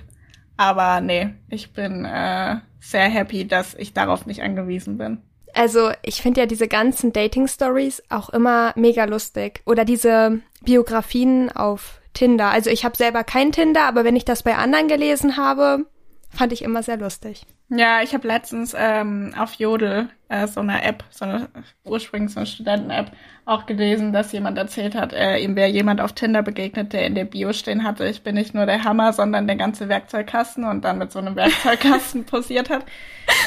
[0.56, 5.22] Aber nee, ich bin äh, sehr happy, dass ich darauf nicht angewiesen bin.
[5.54, 9.62] Also ich finde ja diese ganzen Dating-Stories auch immer mega lustig.
[9.66, 12.50] Oder diese Biografien auf Tinder.
[12.50, 15.86] Also ich habe selber kein Tinder, aber wenn ich das bei anderen gelesen habe,
[16.30, 17.46] fand ich immer sehr lustig.
[17.76, 21.50] Ja, ich habe letztens ähm, auf Jodel äh, so eine App, so eine
[21.84, 23.12] ursprünglich so eine Studenten-App,
[23.46, 27.16] auch gelesen, dass jemand erzählt hat, äh, ihm wäre jemand auf Tinder begegnet, der in
[27.16, 30.86] der Bio stehen hatte, ich bin nicht nur der Hammer, sondern der ganze Werkzeugkasten und
[30.86, 32.86] dann mit so einem Werkzeugkasten posiert hat.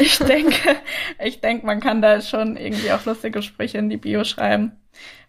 [0.01, 0.75] Ich denke,
[1.25, 4.73] ich denke, man kann da schon irgendwie auch lustige Sprüche in die Bio schreiben.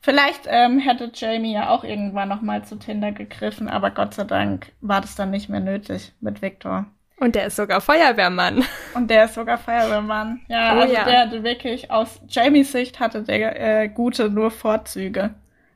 [0.01, 4.23] Vielleicht ähm, hätte Jamie ja auch irgendwann noch mal zu Tinder gegriffen, aber Gott sei
[4.23, 6.87] Dank war das dann nicht mehr nötig mit Victor.
[7.19, 8.63] Und der ist sogar Feuerwehrmann.
[8.93, 10.41] Und der ist sogar Feuerwehrmann.
[10.47, 11.03] Ja, oh, also ja.
[11.03, 15.33] der hatte wirklich aus Jamies Sicht hatte der äh, gute nur Vorzüge.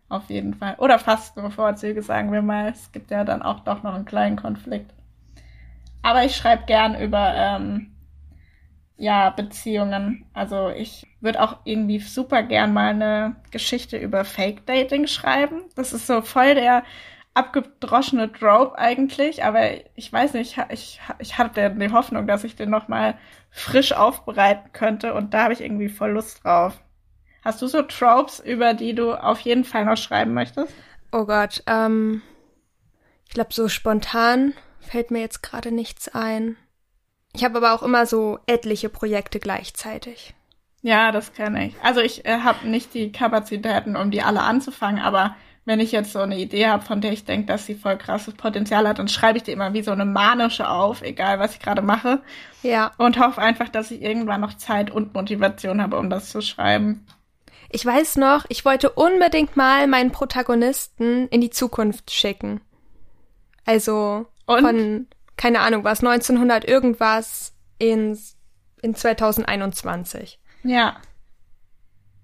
[0.07, 0.75] Auf jeden Fall.
[0.77, 2.69] Oder fast nur Vorzüge, sagen wir mal.
[2.69, 4.91] Es gibt ja dann auch doch noch einen kleinen Konflikt.
[6.03, 7.91] Aber ich schreibe gern über ähm,
[8.97, 10.25] ja, Beziehungen.
[10.33, 15.63] Also ich würde auch irgendwie super gern mal eine Geschichte über Fake Dating schreiben.
[15.75, 16.83] Das ist so voll der
[17.33, 22.69] abgedroschene Drop eigentlich, aber ich weiß nicht, ich, ich hatte die Hoffnung, dass ich den
[22.69, 23.17] nochmal
[23.49, 26.81] frisch aufbereiten könnte und da habe ich irgendwie voll Lust drauf.
[27.43, 30.73] Hast du so Tropes, über die du auf jeden Fall noch schreiben möchtest?
[31.11, 32.21] Oh Gott, ähm,
[33.27, 36.57] ich glaube, so spontan fällt mir jetzt gerade nichts ein.
[37.33, 40.35] Ich habe aber auch immer so etliche Projekte gleichzeitig.
[40.81, 41.75] Ja, das kenne ich.
[41.81, 46.11] Also ich äh, habe nicht die Kapazitäten, um die alle anzufangen, aber wenn ich jetzt
[46.11, 49.07] so eine Idee habe, von der ich denke, dass sie voll krasses Potenzial hat, dann
[49.07, 52.21] schreibe ich die immer wie so eine manische auf, egal was ich gerade mache.
[52.63, 52.91] Ja.
[52.97, 57.05] Und hoffe einfach, dass ich irgendwann noch Zeit und Motivation habe, um das zu schreiben.
[57.69, 62.61] Ich weiß noch, ich wollte unbedingt mal meinen Protagonisten in die Zukunft schicken.
[63.65, 64.61] Also und?
[64.61, 68.17] von, keine Ahnung, was, 1900 irgendwas in,
[68.81, 70.39] in 2021.
[70.63, 70.97] Ja.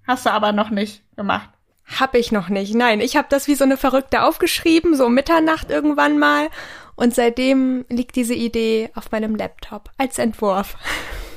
[0.08, 1.50] Hast du aber noch nicht gemacht.
[1.88, 2.76] Hab ich noch nicht.
[2.76, 6.50] Nein, ich habe das wie so eine Verrückte aufgeschrieben, so Mitternacht irgendwann mal.
[6.95, 10.76] Und seitdem liegt diese Idee auf meinem Laptop als Entwurf.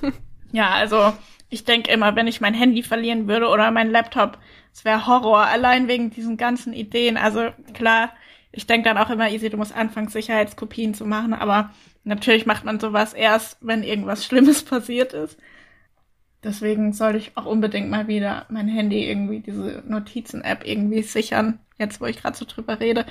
[0.53, 1.13] ja, also
[1.51, 4.39] ich denke immer, wenn ich mein Handy verlieren würde oder mein Laptop,
[4.73, 7.17] es wäre Horror, allein wegen diesen ganzen Ideen.
[7.17, 8.11] Also klar,
[8.53, 11.71] ich denke dann auch immer, easy, du musst anfangen, Sicherheitskopien zu machen, aber
[12.05, 15.39] natürlich macht man sowas erst, wenn irgendwas Schlimmes passiert ist.
[16.43, 22.01] Deswegen soll ich auch unbedingt mal wieder mein Handy irgendwie, diese Notizen-App irgendwie sichern, jetzt
[22.01, 23.05] wo ich gerade so drüber rede.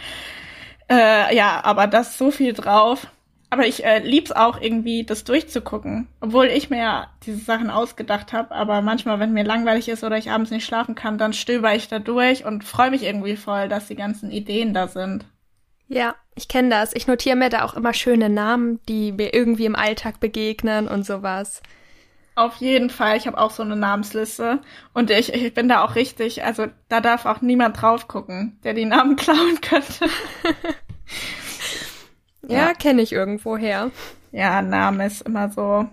[0.89, 3.07] Äh, ja, aber das so viel drauf.
[3.51, 6.07] Aber ich äh, lieb's auch irgendwie, das durchzugucken.
[6.21, 8.51] Obwohl ich mir ja diese Sachen ausgedacht habe.
[8.53, 11.87] Aber manchmal, wenn mir langweilig ist oder ich abends nicht schlafen kann, dann stöber ich
[11.87, 15.25] da durch und freue mich irgendwie voll, dass die ganzen Ideen da sind.
[15.87, 16.93] Ja, ich kenne das.
[16.93, 21.03] Ich notiere mir da auch immer schöne Namen, die mir irgendwie im Alltag begegnen und
[21.03, 21.63] sowas.
[22.39, 23.17] Auf jeden Fall.
[23.17, 24.61] Ich habe auch so eine Namensliste.
[24.93, 28.73] Und ich, ich bin da auch richtig, also da darf auch niemand drauf gucken, der
[28.73, 30.05] die Namen klauen könnte.
[32.47, 32.73] ja, ja.
[32.73, 33.91] kenne ich irgendwo her.
[34.31, 35.89] Ja, Name ist immer so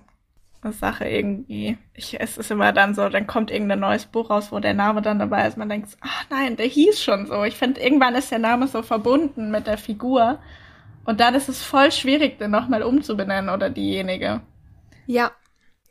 [0.63, 1.79] eine Sache irgendwie.
[1.95, 5.03] Ich, es ist immer dann so, dann kommt irgendein neues Buch raus, wo der Name
[5.03, 5.57] dann dabei ist.
[5.57, 7.43] Man denkt, ach nein, der hieß schon so.
[7.43, 10.39] Ich finde, irgendwann ist der Name so verbunden mit der Figur.
[11.07, 14.43] Und dann ist es voll schwierig, den nochmal umzubenennen oder diejenige.
[15.07, 15.33] Ja,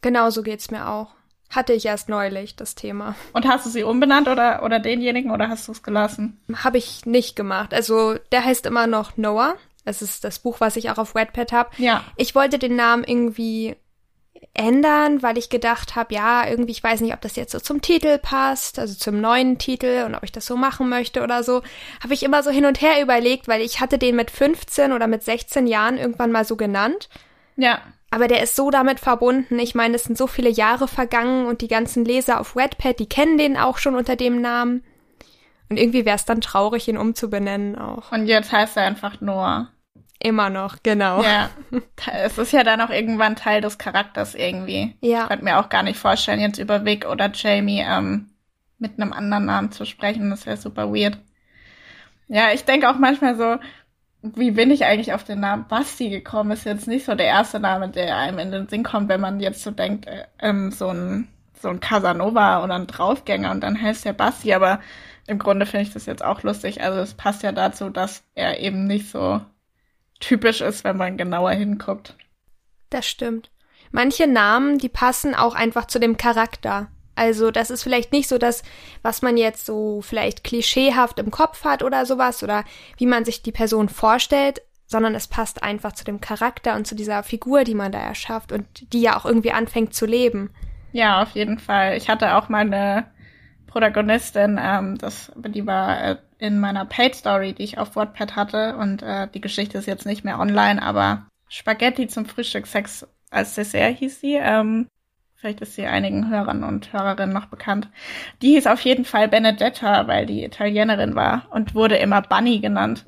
[0.01, 1.15] Genau so geht's mir auch.
[1.49, 3.15] Hatte ich erst neulich das Thema.
[3.33, 6.41] Und hast du sie umbenannt oder, oder denjenigen oder hast du es gelassen?
[6.63, 7.73] Habe ich nicht gemacht.
[7.73, 9.55] Also der heißt immer noch Noah.
[9.85, 11.69] Das ist das Buch, was ich auch auf Wattpad habe.
[11.77, 12.03] Ja.
[12.17, 13.75] Ich wollte den Namen irgendwie
[14.53, 17.81] ändern, weil ich gedacht habe, ja, irgendwie, ich weiß nicht, ob das jetzt so zum
[17.81, 21.61] Titel passt, also zum neuen Titel und ob ich das so machen möchte oder so.
[22.03, 25.07] Habe ich immer so hin und her überlegt, weil ich hatte den mit 15 oder
[25.07, 27.09] mit 16 Jahren irgendwann mal so genannt.
[27.57, 27.79] Ja.
[28.11, 29.59] Aber der ist so damit verbunden.
[29.59, 33.09] Ich meine, es sind so viele Jahre vergangen und die ganzen Leser auf Wattpad, die
[33.09, 34.83] kennen den auch schon unter dem Namen.
[35.69, 38.11] Und irgendwie wäre es dann traurig, ihn umzubenennen auch.
[38.11, 39.71] Und jetzt heißt er einfach Noah.
[40.19, 41.21] Immer noch, genau.
[41.23, 41.49] Ja.
[42.13, 44.95] Es ist ja dann auch irgendwann Teil des Charakters irgendwie.
[45.01, 45.23] Ja.
[45.23, 48.29] Ich könnte mir auch gar nicht vorstellen, jetzt über Vic oder Jamie ähm,
[48.79, 50.29] mit einem anderen Namen zu sprechen.
[50.29, 51.17] Das wäre super weird.
[52.27, 53.57] Ja, ich denke auch manchmal so,
[54.35, 56.51] wie bin ich eigentlich auf den Namen Basti gekommen?
[56.51, 59.39] Ist jetzt nicht so der erste Name, der einem in den Sinn kommt, wenn man
[59.39, 61.27] jetzt so denkt, äh, ähm, so ein
[61.61, 64.79] so ein Casanova oder ein Draufgänger und dann heißt der Basti, aber
[65.25, 66.81] im Grunde finde ich das jetzt auch lustig.
[66.81, 69.41] Also es passt ja dazu, dass er eben nicht so
[70.19, 72.15] typisch ist, wenn man genauer hinguckt.
[72.89, 73.49] Das stimmt.
[73.91, 76.87] Manche Namen, die passen auch einfach zu dem Charakter.
[77.15, 78.63] Also das ist vielleicht nicht so das,
[79.01, 82.63] was man jetzt so vielleicht klischeehaft im Kopf hat oder sowas oder
[82.97, 86.95] wie man sich die Person vorstellt, sondern es passt einfach zu dem Charakter und zu
[86.95, 90.51] dieser Figur, die man da erschafft und die ja auch irgendwie anfängt zu leben.
[90.91, 91.97] Ja, auf jeden Fall.
[91.97, 93.05] Ich hatte auch meine
[93.67, 98.77] Protagonistin, ähm, das, die war äh, in meiner Paid Story, die ich auf WordPad hatte
[98.77, 103.55] und äh, die Geschichte ist jetzt nicht mehr online, aber Spaghetti zum Frühstück Sex als
[103.55, 104.35] Dessert hieß sie.
[104.35, 104.87] Ähm,
[105.45, 107.87] Vielleicht ist sie einigen Hörern und Hörerinnen noch bekannt.
[108.41, 113.05] Die hieß auf jeden Fall Benedetta, weil die Italienerin war und wurde immer Bunny genannt.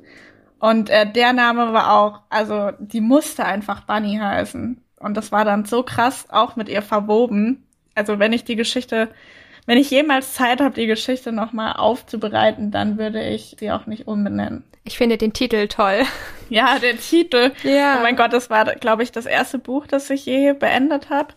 [0.60, 4.80] Und äh, der Name war auch, also die musste einfach Bunny heißen.
[5.00, 7.66] Und das war dann so krass auch mit ihr verwoben.
[7.96, 9.10] Also wenn ich die Geschichte
[9.68, 14.08] wenn ich jemals Zeit habe, die Geschichte nochmal aufzubereiten, dann würde ich sie auch nicht
[14.08, 14.64] umbenennen.
[14.86, 16.04] Ich finde den Titel toll.
[16.50, 17.52] Ja, der Titel.
[17.64, 17.98] Ja.
[18.00, 21.34] Oh mein Gott, das war, glaube ich, das erste Buch, das ich je beendet habe.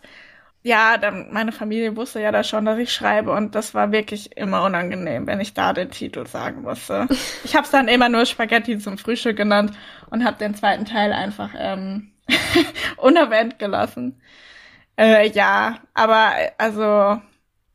[0.63, 4.37] Ja, dann, meine Familie wusste ja da schon, dass ich schreibe und das war wirklich
[4.37, 7.07] immer unangenehm, wenn ich da den Titel sagen musste.
[7.43, 9.73] Ich habe es dann immer nur Spaghetti zum Frühstück genannt
[10.11, 12.11] und habe den zweiten Teil einfach ähm,
[12.97, 14.21] unerwähnt gelassen.
[14.97, 17.19] Äh, ja, aber also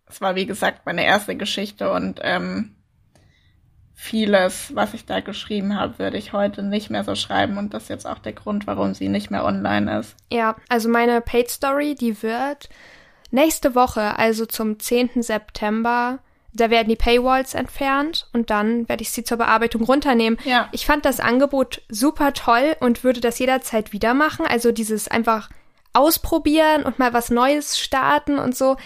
[0.08, 2.75] es war wie gesagt meine erste Geschichte und ähm,
[3.98, 7.84] vieles, was ich da geschrieben habe, würde ich heute nicht mehr so schreiben und das
[7.84, 10.14] ist jetzt auch der Grund, warum sie nicht mehr online ist.
[10.30, 12.68] Ja, also meine Paid Story, die wird
[13.30, 15.22] nächste Woche, also zum 10.
[15.22, 16.18] September,
[16.52, 20.38] da werden die Paywalls entfernt und dann werde ich sie zur Bearbeitung runternehmen.
[20.44, 20.68] Ja.
[20.72, 24.46] Ich fand das Angebot super toll und würde das jederzeit wieder machen.
[24.46, 25.50] Also dieses einfach
[25.94, 28.76] ausprobieren und mal was Neues starten und so.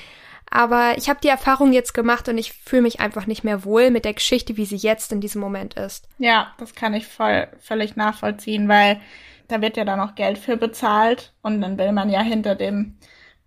[0.50, 3.90] Aber ich habe die Erfahrung jetzt gemacht und ich fühle mich einfach nicht mehr wohl
[3.90, 6.08] mit der Geschichte, wie sie jetzt in diesem Moment ist.
[6.18, 9.00] Ja, das kann ich voll, völlig nachvollziehen, weil
[9.46, 12.96] da wird ja dann auch Geld für bezahlt und dann will man ja hinter dem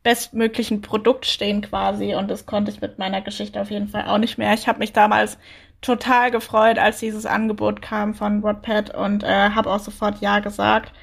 [0.01, 4.17] bestmöglichen Produkt stehen quasi und das konnte ich mit meiner Geschichte auf jeden Fall auch
[4.17, 4.53] nicht mehr.
[4.53, 5.37] Ich habe mich damals
[5.81, 10.93] total gefreut, als dieses Angebot kam von Wattpad und äh, habe auch sofort ja gesagt.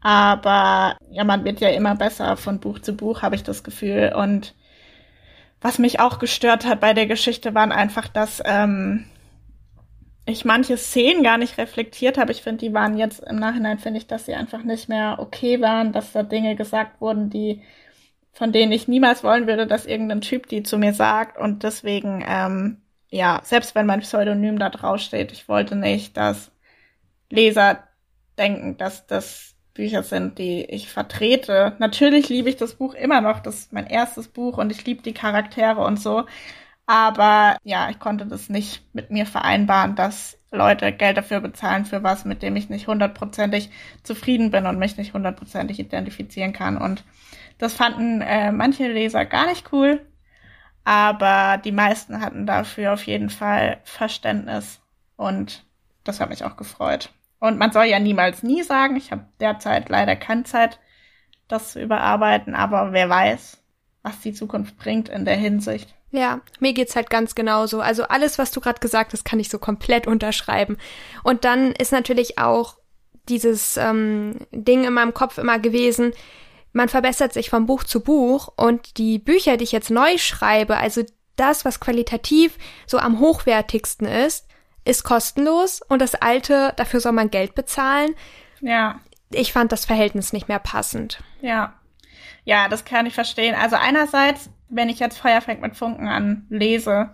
[0.00, 4.12] Aber ja, man wird ja immer besser von Buch zu Buch, habe ich das Gefühl.
[4.16, 4.54] Und
[5.60, 9.04] was mich auch gestört hat bei der Geschichte, waren einfach, dass ähm,
[10.26, 12.32] ich manche Szenen gar nicht reflektiert habe.
[12.32, 15.60] Ich finde, die waren jetzt im Nachhinein, finde ich, dass sie einfach nicht mehr okay
[15.60, 17.62] waren, dass da Dinge gesagt wurden, die
[18.38, 21.36] von denen ich niemals wollen würde, dass irgendein Typ die zu mir sagt.
[21.38, 26.52] Und deswegen, ähm, ja, selbst wenn mein Pseudonym da draufsteht, ich wollte nicht, dass
[27.30, 27.82] Leser
[28.38, 31.76] denken, dass das Bücher sind, die ich vertrete.
[31.78, 33.38] Natürlich liebe ich das Buch immer noch.
[33.38, 36.26] Das ist mein erstes Buch und ich liebe die Charaktere und so.
[36.86, 42.02] Aber ja, ich konnte das nicht mit mir vereinbaren, dass Leute Geld dafür bezahlen für
[42.02, 43.70] was, mit dem ich nicht hundertprozentig
[44.02, 46.76] zufrieden bin und mich nicht hundertprozentig identifizieren kann.
[46.76, 47.04] Und
[47.58, 50.04] das fanden äh, manche Leser gar nicht cool,
[50.82, 54.80] aber die meisten hatten dafür auf jeden Fall Verständnis
[55.16, 55.64] und
[56.02, 57.10] das hat mich auch gefreut.
[57.40, 60.80] Und man soll ja niemals nie sagen, ich habe derzeit leider keine Zeit,
[61.46, 63.62] das zu überarbeiten, aber wer weiß,
[64.02, 65.94] was die Zukunft bringt in der Hinsicht.
[66.10, 67.80] Ja, mir geht's halt ganz genauso.
[67.80, 70.78] Also alles, was du gerade gesagt hast, kann ich so komplett unterschreiben.
[71.22, 72.76] Und dann ist natürlich auch
[73.28, 76.12] dieses ähm, Ding in meinem Kopf immer gewesen,
[76.72, 80.76] man verbessert sich von Buch zu Buch und die Bücher, die ich jetzt neu schreibe,
[80.76, 81.02] also
[81.36, 84.47] das, was qualitativ so am hochwertigsten ist,
[84.88, 88.14] ist kostenlos und das alte, dafür soll man Geld bezahlen.
[88.60, 89.00] Ja.
[89.30, 91.22] Ich fand das Verhältnis nicht mehr passend.
[91.42, 91.74] Ja.
[92.44, 93.54] Ja, das kann ich verstehen.
[93.54, 97.10] Also einerseits, wenn ich jetzt Feuer fängt mit Funken an lese,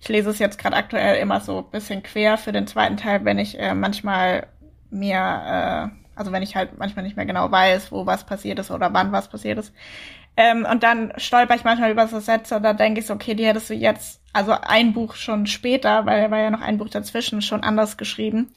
[0.00, 3.24] ich lese es jetzt gerade aktuell immer so ein bisschen quer für den zweiten Teil,
[3.24, 4.48] wenn ich äh, manchmal
[4.90, 8.70] mir äh, also wenn ich halt manchmal nicht mehr genau weiß, wo was passiert ist
[8.70, 9.72] oder wann was passiert ist.
[10.36, 13.34] Ähm, und dann stolper ich manchmal über so Sätze und da denke ich so, okay,
[13.34, 16.78] die hättest du jetzt, also ein Buch schon später, weil da war ja noch ein
[16.78, 18.52] Buch dazwischen, schon anders geschrieben.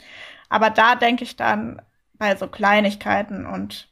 [0.49, 1.81] Aber da denke ich dann
[2.13, 3.89] bei so Kleinigkeiten und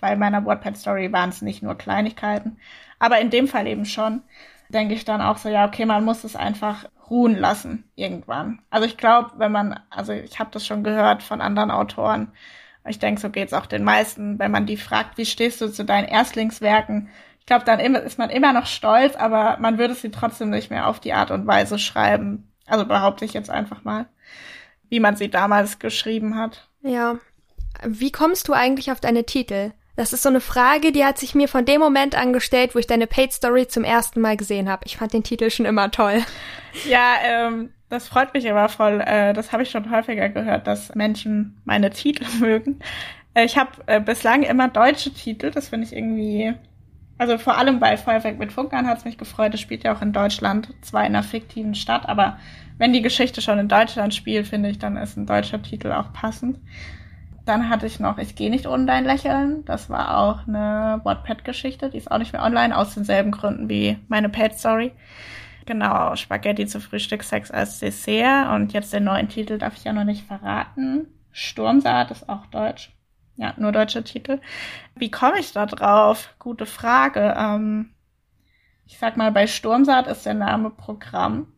[0.00, 2.58] bei meiner WordPad-Story waren es nicht nur Kleinigkeiten,
[2.98, 4.22] aber in dem Fall eben schon,
[4.68, 8.60] denke ich dann auch so, ja, okay, man muss es einfach ruhen lassen irgendwann.
[8.70, 12.32] Also ich glaube, wenn man, also ich habe das schon gehört von anderen Autoren,
[12.86, 15.84] ich denke, so geht's auch den meisten, wenn man die fragt, wie stehst du zu
[15.84, 17.08] deinen Erstlingswerken?
[17.40, 20.86] Ich glaube, dann ist man immer noch stolz, aber man würde sie trotzdem nicht mehr
[20.88, 22.50] auf die Art und Weise schreiben.
[22.66, 24.06] Also behaupte ich jetzt einfach mal,
[24.88, 26.68] wie man sie damals geschrieben hat.
[26.82, 27.18] Ja.
[27.84, 29.72] Wie kommst du eigentlich auf deine Titel?
[29.96, 32.86] Das ist so eine Frage, die hat sich mir von dem Moment angestellt, wo ich
[32.86, 34.82] deine Paid Story zum ersten Mal gesehen habe.
[34.86, 36.22] Ich fand den Titel schon immer toll.
[36.88, 39.00] Ja, ähm, das freut mich aber voll.
[39.00, 42.80] Äh, das habe ich schon häufiger gehört, dass Menschen meine Titel mögen.
[43.34, 45.50] Äh, ich habe äh, bislang immer deutsche Titel.
[45.50, 46.54] Das finde ich irgendwie.
[47.16, 49.54] Also vor allem bei Feuerwerk mit Funkern hat es mich gefreut.
[49.54, 52.38] Es spielt ja auch in Deutschland, zwar in einer fiktiven Stadt, aber
[52.76, 56.12] wenn die Geschichte schon in Deutschland spielt, finde ich, dann ist ein deutscher Titel auch
[56.12, 56.58] passend.
[57.44, 59.64] Dann hatte ich noch Ich gehe nicht ohne dein Lächeln.
[59.64, 61.90] Das war auch eine Wattpad-Geschichte.
[61.90, 64.92] Die ist auch nicht mehr online, aus denselben Gründen wie meine Pad-Story.
[65.66, 68.50] Genau, Spaghetti zu Frühstück, Sex als Dessert.
[68.54, 71.06] Und jetzt den neuen Titel darf ich ja noch nicht verraten.
[71.32, 72.92] Sturmsaat ist auch deutsch.
[73.36, 74.40] Ja, nur deutscher Titel.
[74.94, 76.34] Wie komme ich da drauf?
[76.38, 77.34] Gute Frage.
[77.36, 77.90] Ähm,
[78.86, 81.48] ich sag mal, bei Sturmsaat ist der Name Programm.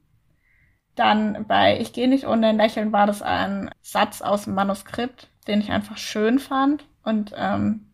[0.95, 5.61] Dann bei Ich gehe nicht ohne Lächeln war das ein Satz aus dem Manuskript, den
[5.61, 6.87] ich einfach schön fand.
[7.03, 7.86] Und ähm,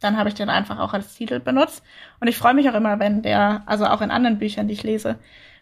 [0.00, 1.82] dann habe ich den einfach auch als Titel benutzt.
[2.20, 4.82] Und ich freue mich auch immer, wenn der, also auch in anderen Büchern, die ich
[4.82, 5.18] lese,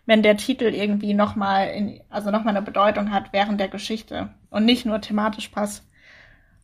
[0.06, 4.64] wenn der Titel irgendwie nochmal in, also nochmal eine Bedeutung hat während der Geschichte und
[4.64, 5.88] nicht nur thematisch passt.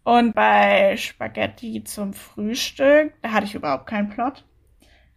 [0.02, 4.44] Und bei Spaghetti zum Frühstück, da hatte ich überhaupt keinen Plot.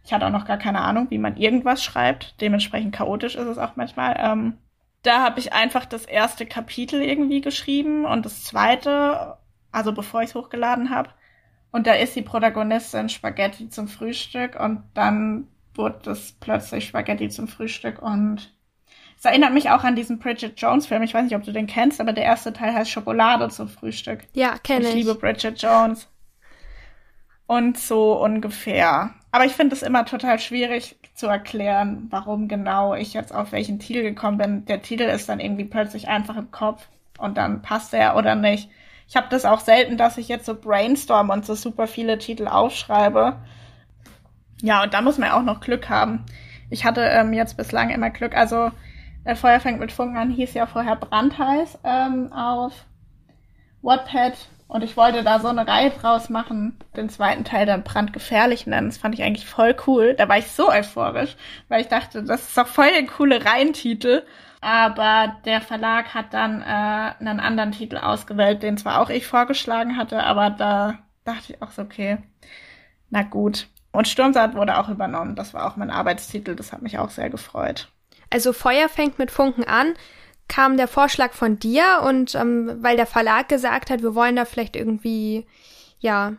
[0.04, 2.40] Ich hatte auch noch gar keine Ahnung, wie man irgendwas schreibt.
[2.40, 4.16] Dementsprechend chaotisch ist es auch manchmal.
[4.18, 4.58] Ähm,
[5.02, 9.38] da habe ich einfach das erste Kapitel irgendwie geschrieben und das zweite,
[9.72, 11.10] also bevor ich es hochgeladen habe.
[11.74, 17.48] Und da ist die Protagonistin Spaghetti zum Frühstück und dann wurde das plötzlich Spaghetti zum
[17.48, 18.54] Frühstück und
[19.18, 21.02] es erinnert mich auch an diesen Bridget Jones Film.
[21.02, 24.20] Ich weiß nicht, ob du den kennst, aber der erste Teil heißt Schokolade zum Frühstück.
[24.34, 24.90] Ja, kenne ich.
[24.90, 26.06] Ich liebe Bridget Jones.
[27.48, 29.10] Und so ungefähr.
[29.32, 33.80] Aber ich finde es immer total schwierig zu erklären, warum genau ich jetzt auf welchen
[33.80, 34.64] Titel gekommen bin.
[34.66, 36.86] Der Titel ist dann irgendwie plötzlich einfach im Kopf
[37.18, 38.70] und dann passt er oder nicht.
[39.08, 42.48] Ich habe das auch selten, dass ich jetzt so brainstorm und so super viele Titel
[42.48, 43.36] aufschreibe.
[44.62, 46.24] Ja, und da muss man auch noch Glück haben.
[46.70, 48.36] Ich hatte ähm, jetzt bislang immer Glück.
[48.36, 48.70] Also
[49.24, 52.72] äh, Feuer fängt mit Funken an, hieß ja vorher Brandheiß ähm, auf
[53.82, 54.34] Wattpad.
[54.66, 58.88] Und ich wollte da so eine Reihe draus machen, den zweiten Teil dann brandgefährlich nennen.
[58.88, 60.14] Das fand ich eigentlich voll cool.
[60.14, 61.36] Da war ich so euphorisch,
[61.68, 64.24] weil ich dachte, das ist doch voll der coole Reihentitel.
[64.64, 69.98] Aber der Verlag hat dann äh, einen anderen Titel ausgewählt, den zwar auch ich vorgeschlagen
[69.98, 72.16] hatte, aber da dachte ich auch so, okay,
[73.10, 73.68] na gut.
[73.92, 75.36] Und Sturmsaat wurde auch übernommen.
[75.36, 76.56] Das war auch mein Arbeitstitel.
[76.56, 77.90] Das hat mich auch sehr gefreut.
[78.30, 79.92] Also Feuer fängt mit Funken an.
[80.48, 84.46] Kam der Vorschlag von dir und ähm, weil der Verlag gesagt hat, wir wollen da
[84.46, 85.46] vielleicht irgendwie
[85.98, 86.32] ja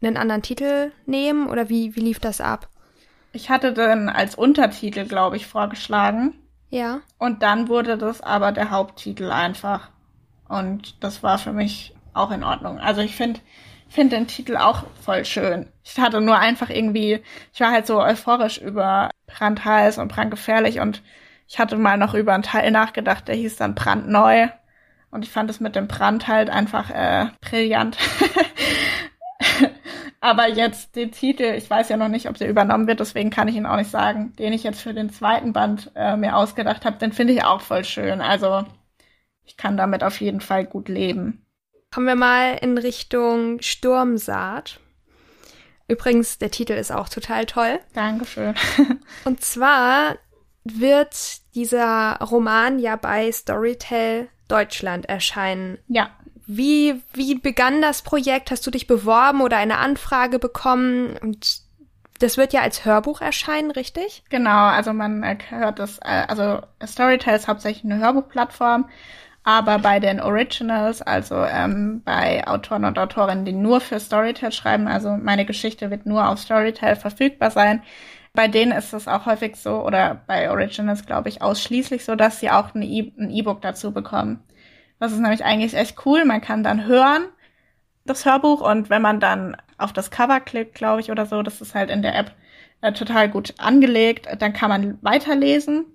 [0.00, 2.70] einen anderen Titel nehmen oder wie wie lief das ab?
[3.32, 6.34] Ich hatte den als Untertitel, glaube ich, vorgeschlagen.
[6.70, 7.00] Ja.
[7.18, 9.88] Und dann wurde das aber der Haupttitel einfach.
[10.48, 12.78] Und das war für mich auch in Ordnung.
[12.78, 13.40] Also ich finde
[13.88, 15.68] finde den Titel auch voll schön.
[15.84, 21.02] Ich hatte nur einfach irgendwie, ich war halt so euphorisch über Brandheiß und Brandgefährlich und
[21.48, 24.48] ich hatte mal noch über einen Teil nachgedacht, der hieß dann Brandneu.
[25.10, 27.96] Und ich fand es mit dem Brand halt einfach äh, brillant.
[30.26, 33.46] Aber jetzt den Titel, ich weiß ja noch nicht, ob der übernommen wird, deswegen kann
[33.46, 36.84] ich ihn auch nicht sagen, den ich jetzt für den zweiten Band äh, mir ausgedacht
[36.84, 38.20] habe, den finde ich auch voll schön.
[38.20, 38.64] Also
[39.44, 41.46] ich kann damit auf jeden Fall gut leben.
[41.94, 44.80] Kommen wir mal in Richtung Sturmsaat.
[45.86, 47.78] Übrigens, der Titel ist auch total toll.
[47.94, 48.56] Dankeschön.
[49.24, 50.16] Und zwar
[50.64, 55.78] wird dieser Roman ja bei Storytel Deutschland erscheinen.
[55.86, 56.10] Ja.
[56.46, 58.50] Wie, wie begann das Projekt?
[58.50, 61.16] Hast du dich beworben oder eine Anfrage bekommen?
[61.20, 61.60] Und
[62.20, 64.22] das wird ja als Hörbuch erscheinen, richtig?
[64.30, 68.88] Genau, also man hört das, äh, also Storytel ist hauptsächlich eine Hörbuchplattform
[69.46, 74.88] aber bei den Originals, also ähm, bei Autoren und Autorinnen, die nur für Storytel schreiben,
[74.88, 77.80] also meine Geschichte wird nur auf Storytel verfügbar sein,
[78.34, 82.40] bei denen ist es auch häufig so, oder bei Originals glaube ich ausschließlich so, dass
[82.40, 84.40] sie auch e ein E-Book dazu bekommen.
[84.98, 86.24] Das ist nämlich eigentlich echt cool.
[86.24, 87.24] Man kann dann hören,
[88.04, 91.60] das Hörbuch, und wenn man dann auf das Cover klickt, glaube ich, oder so, das
[91.60, 92.32] ist halt in der App
[92.80, 95.86] äh, total gut angelegt, dann kann man weiterlesen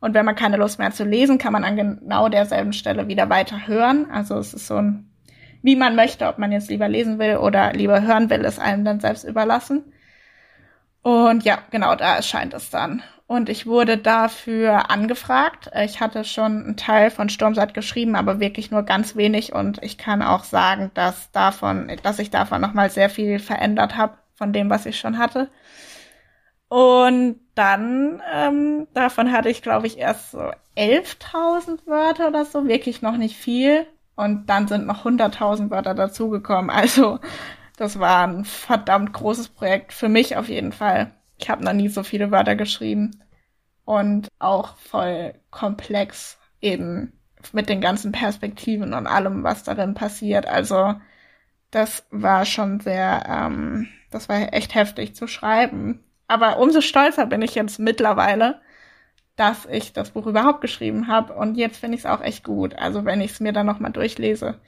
[0.00, 3.30] und wenn man keine Lust mehr zu lesen, kann man an genau derselben Stelle wieder
[3.30, 4.10] weiter hören.
[4.10, 5.10] Also es ist so ein,
[5.62, 8.84] wie man möchte, ob man jetzt lieber lesen will oder lieber hören will, ist einem
[8.84, 9.92] dann selbst überlassen.
[11.02, 13.02] Und ja, genau, da erscheint es dann.
[13.28, 15.70] Und ich wurde dafür angefragt.
[15.84, 19.52] Ich hatte schon einen Teil von Sturmsaat geschrieben, aber wirklich nur ganz wenig.
[19.52, 24.16] Und ich kann auch sagen, dass davon, dass ich davon nochmal sehr viel verändert habe
[24.34, 25.50] von dem, was ich schon hatte.
[26.68, 33.02] Und dann, ähm, davon hatte ich, glaube ich, erst so 11.000 Wörter oder so, wirklich
[33.02, 33.86] noch nicht viel.
[34.16, 36.70] Und dann sind noch 100.000 Wörter dazugekommen.
[36.70, 37.20] Also
[37.76, 41.12] das war ein verdammt großes Projekt, für mich auf jeden Fall.
[41.38, 43.22] Ich habe noch nie so viele Wörter geschrieben.
[43.84, 47.12] Und auch voll komplex, eben
[47.52, 50.46] mit den ganzen Perspektiven und allem, was darin passiert.
[50.46, 50.94] Also
[51.70, 56.02] das war schon sehr, ähm, das war echt heftig zu schreiben.
[56.28, 58.60] Aber umso stolzer bin ich jetzt mittlerweile,
[59.36, 61.34] dass ich das Buch überhaupt geschrieben habe.
[61.34, 62.74] Und jetzt finde ich es auch echt gut.
[62.76, 64.60] Also wenn ich es mir dann nochmal durchlese,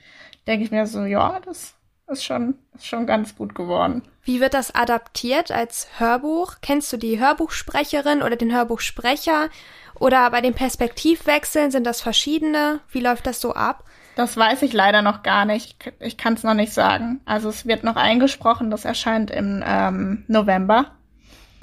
[0.46, 1.77] denke ich mir so, ja, das
[2.08, 4.02] ist schon, ist schon ganz gut geworden.
[4.22, 6.56] Wie wird das adaptiert als Hörbuch?
[6.62, 9.48] Kennst du die Hörbuchsprecherin oder den Hörbuchsprecher?
[9.94, 12.80] Oder bei den Perspektivwechseln sind das verschiedene?
[12.90, 13.84] Wie läuft das so ab?
[14.14, 15.92] Das weiß ich leider noch gar nicht.
[16.00, 17.20] Ich kann es noch nicht sagen.
[17.24, 18.70] Also es wird noch eingesprochen.
[18.70, 20.92] Das erscheint im ähm, November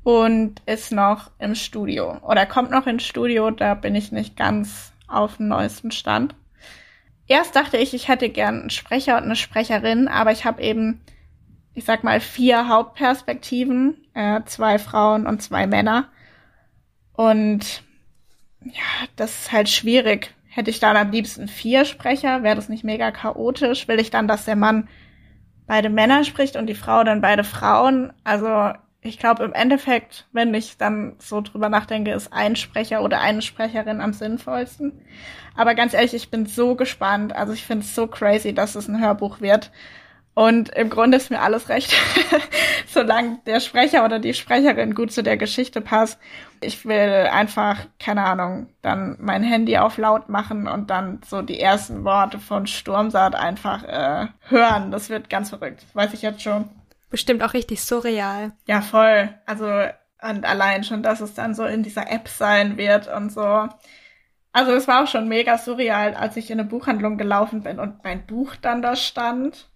[0.03, 3.51] und ist noch im Studio oder kommt noch ins Studio.
[3.51, 6.35] Da bin ich nicht ganz auf dem neuesten Stand.
[7.27, 11.01] Erst dachte ich, ich hätte gern einen Sprecher und eine Sprecherin, aber ich habe eben
[11.75, 16.09] ich sag mal, vier Hauptperspektiven, äh, zwei Frauen und zwei Männer.
[17.13, 17.83] Und
[18.63, 20.33] ja, das ist halt schwierig.
[20.47, 23.89] Hätte ich dann am liebsten vier Sprecher, wäre das nicht mega chaotisch.
[23.89, 24.87] Will ich dann, dass der Mann
[25.67, 28.13] beide Männer spricht und die Frau dann beide Frauen?
[28.23, 28.71] Also
[29.05, 33.41] ich glaube im Endeffekt, wenn ich dann so drüber nachdenke, ist ein Sprecher oder eine
[33.41, 34.93] Sprecherin am sinnvollsten.
[35.55, 37.35] Aber ganz ehrlich, ich bin so gespannt.
[37.35, 39.71] Also ich finde es so crazy, dass es ein Hörbuch wird.
[40.33, 41.95] Und im Grunde ist mir alles recht,
[42.87, 46.19] solange der Sprecher oder die Sprecherin gut zu der Geschichte passt.
[46.59, 51.59] Ich will einfach, keine Ahnung, dann mein Handy auf laut machen und dann so die
[51.59, 54.91] ersten Worte von Sturmsaat einfach äh, hören.
[54.91, 56.69] Das wird ganz verrückt, das weiß ich jetzt schon.
[57.15, 58.51] Bestimmt auch richtig surreal.
[58.67, 59.33] Ja, voll.
[59.45, 63.69] Also, und allein schon, dass es dann so in dieser App sein wird und so.
[64.51, 68.03] Also es war auch schon mega surreal, als ich in eine Buchhandlung gelaufen bin und
[68.03, 69.69] mein Buch dann da stand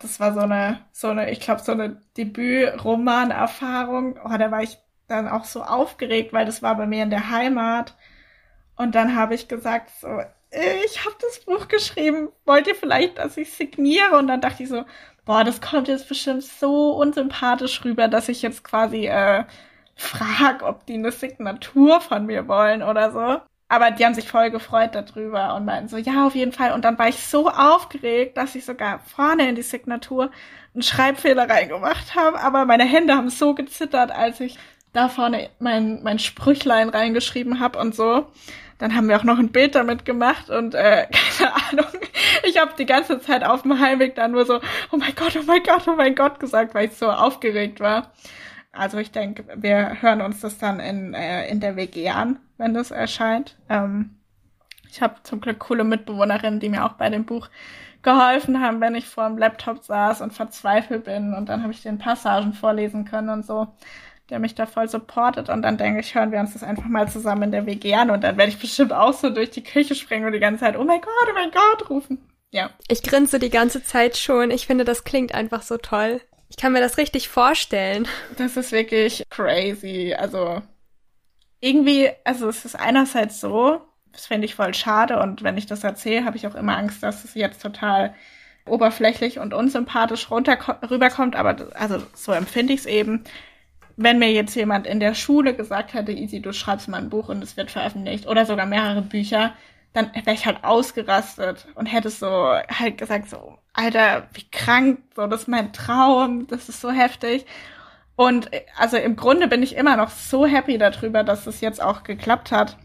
[0.00, 4.18] das war so eine, so eine, ich glaube, so eine Debüt-Roman-Erfahrung.
[4.24, 4.78] Oh, da war ich
[5.08, 7.94] dann auch so aufgeregt, weil das war bei mir in der Heimat.
[8.76, 10.06] Und dann habe ich gesagt, so,
[10.50, 14.16] ich habe das Buch geschrieben, wollt ihr vielleicht, dass ich signiere?
[14.18, 14.84] Und dann dachte ich so,
[15.28, 19.44] boah, das kommt jetzt bestimmt so unsympathisch rüber, dass ich jetzt quasi äh,
[19.94, 23.42] frag, ob die eine Signatur von mir wollen oder so.
[23.68, 26.72] Aber die haben sich voll gefreut darüber und meinten so, ja, auf jeden Fall.
[26.72, 30.30] Und dann war ich so aufgeregt, dass ich sogar vorne in die Signatur
[30.72, 32.40] einen Schreibfehler reingemacht habe.
[32.40, 34.58] Aber meine Hände haben so gezittert, als ich
[34.94, 38.28] da vorne mein, mein Sprüchlein reingeschrieben habe und so.
[38.78, 41.06] Dann haben wir auch noch ein Bild damit gemacht und äh,
[41.38, 42.00] keine Ahnung.
[42.44, 44.60] Ich habe die ganze Zeit auf dem Heimweg dann nur so,
[44.92, 48.12] oh mein Gott, oh mein Gott, oh mein Gott gesagt, weil ich so aufgeregt war.
[48.72, 52.74] Also ich denke, wir hören uns das dann in, äh, in der WG an, wenn
[52.74, 53.56] das erscheint.
[53.68, 54.16] Ähm,
[54.90, 57.48] ich habe zum Glück coole Mitbewohnerinnen, die mir auch bei dem Buch
[58.02, 61.34] geholfen haben, wenn ich vor dem Laptop saß und verzweifelt bin.
[61.34, 63.68] Und dann habe ich den Passagen vorlesen können und so,
[64.30, 65.48] der mich da voll supportet.
[65.48, 68.10] Und dann denke ich, hören wir uns das einfach mal zusammen in der WG an.
[68.10, 70.76] Und dann werde ich bestimmt auch so durch die Küche springen und die ganze Zeit,
[70.76, 72.18] oh mein Gott, oh mein Gott, rufen.
[72.50, 72.70] Ja.
[72.88, 74.50] Ich grinse die ganze Zeit schon.
[74.50, 76.20] Ich finde, das klingt einfach so toll.
[76.48, 78.08] Ich kann mir das richtig vorstellen.
[78.36, 80.14] Das ist wirklich crazy.
[80.18, 80.62] Also
[81.60, 83.80] irgendwie, also es ist einerseits so,
[84.12, 87.02] das finde ich voll schade und wenn ich das erzähle, habe ich auch immer Angst,
[87.02, 88.14] dass es jetzt total
[88.66, 90.58] oberflächlich und unsympathisch runter
[90.90, 93.24] rüberkommt, aber also so empfinde ich es eben.
[94.00, 97.28] Wenn mir jetzt jemand in der Schule gesagt hätte, Easy, du schreibst mal ein Buch
[97.28, 99.54] und es wird veröffentlicht oder sogar mehrere Bücher,
[99.92, 105.26] dann wäre ich halt ausgerastet und hätte so halt gesagt, so, Alter, wie krank, so,
[105.26, 107.44] das ist mein Traum, das ist so heftig.
[108.14, 112.04] Und also im Grunde bin ich immer noch so happy darüber, dass es jetzt auch
[112.04, 112.76] geklappt hat.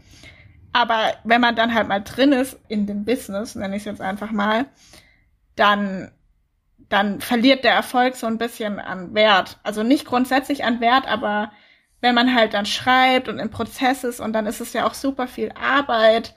[0.72, 4.00] Aber wenn man dann halt mal drin ist in dem Business, nenne ich es jetzt
[4.00, 4.66] einfach mal,
[5.54, 6.10] dann,
[6.88, 9.58] dann verliert der Erfolg so ein bisschen an Wert.
[9.62, 11.52] Also nicht grundsätzlich an Wert, aber
[12.00, 14.94] wenn man halt dann schreibt und im Prozess ist und dann ist es ja auch
[14.94, 16.34] super viel Arbeit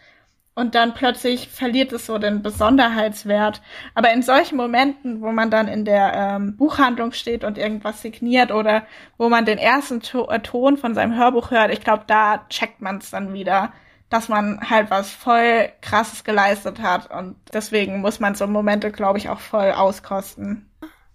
[0.57, 3.61] und dann plötzlich verliert es so den Besonderheitswert.
[3.93, 8.51] Aber in solchen Momenten, wo man dann in der ähm, Buchhandlung steht und irgendwas signiert
[8.51, 8.87] oder
[9.19, 12.81] wo man den ersten to äh, Ton von seinem Hörbuch hört, ich glaube, da checkt
[12.81, 13.71] man es dann wieder,
[14.09, 17.11] dass man halt was voll krasses geleistet hat.
[17.11, 20.69] Und deswegen muss man so Momente, glaube ich, auch voll auskosten.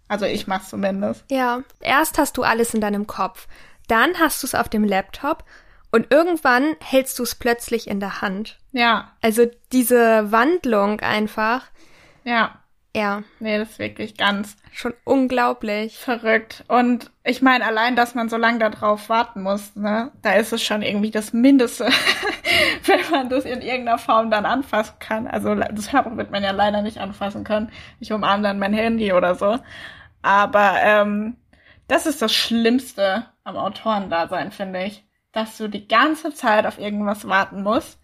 [0.09, 1.25] Also ich mach's zumindest.
[1.31, 3.49] Ja, erst hast du alles in deinem Kopf,
[3.89, 5.45] dann hast du es auf dem Laptop
[5.91, 8.59] und irgendwann hältst du es plötzlich in der Hand.
[8.73, 9.13] Ja.
[9.21, 11.65] Also diese Wandlung einfach.
[12.25, 12.62] Ja.
[12.95, 13.23] Ja.
[13.41, 14.57] Nee, das ist wirklich ganz.
[14.71, 15.97] Schon unglaublich.
[15.97, 16.65] Verrückt.
[16.69, 20.63] Und ich meine, allein, dass man so lange darauf warten muss, ne, da ist es
[20.63, 21.89] schon irgendwie das Mindeste,
[22.85, 25.27] wenn man das in irgendeiner Form dann anfassen kann.
[25.27, 27.73] Also das Hörbuch wird man ja leider nicht anfassen können.
[28.01, 29.59] Ich umarme dann mein Handy oder so.
[30.21, 31.37] Aber ähm,
[31.89, 37.27] das ist das Schlimmste am Autorendasein, finde ich dass du die ganze Zeit auf irgendwas
[37.27, 37.99] warten musst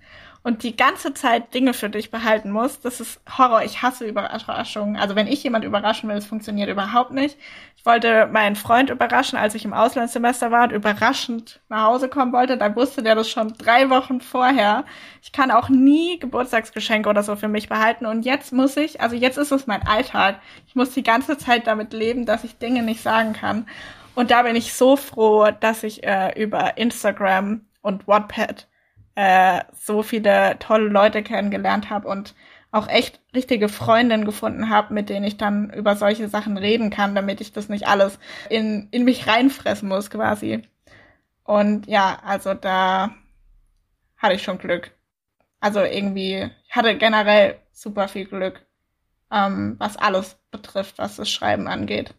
[0.49, 2.83] und die ganze Zeit Dinge für dich behalten musst.
[2.87, 3.65] Das ist Horror.
[3.65, 4.97] Ich hasse Überraschungen.
[4.97, 7.37] Also wenn ich jemand überraschen will, es funktioniert überhaupt nicht.
[7.77, 12.33] Ich wollte meinen Freund überraschen, als ich im Auslandssemester war und überraschend nach Hause kommen
[12.33, 12.57] wollte.
[12.57, 14.85] Da wusste der das schon drei Wochen vorher.
[15.21, 18.07] Ich kann auch nie Geburtstagsgeschenke oder so für mich behalten.
[18.07, 20.37] Und jetzt muss ich, also jetzt ist es mein Alltag.
[20.67, 23.67] Ich muss die ganze Zeit damit leben, dass ich Dinge nicht sagen kann.
[24.15, 28.67] Und da bin ich so froh, dass ich äh, über Instagram und Wattpad
[29.19, 32.37] äh, so viele tolle Leute kennengelernt habe und
[32.71, 37.17] auch echt richtige Freundinnen gefunden habe, mit denen ich dann über solche Sachen reden kann,
[37.17, 40.63] damit ich das nicht alles in, in mich reinfressen muss quasi.
[41.43, 43.11] Und ja, also da
[44.19, 44.93] hatte ich schon Glück.
[45.59, 48.65] Also irgendwie, ich hatte generell super viel Glück,
[49.33, 52.15] ähm, was alles betrifft, was das Schreiben angeht.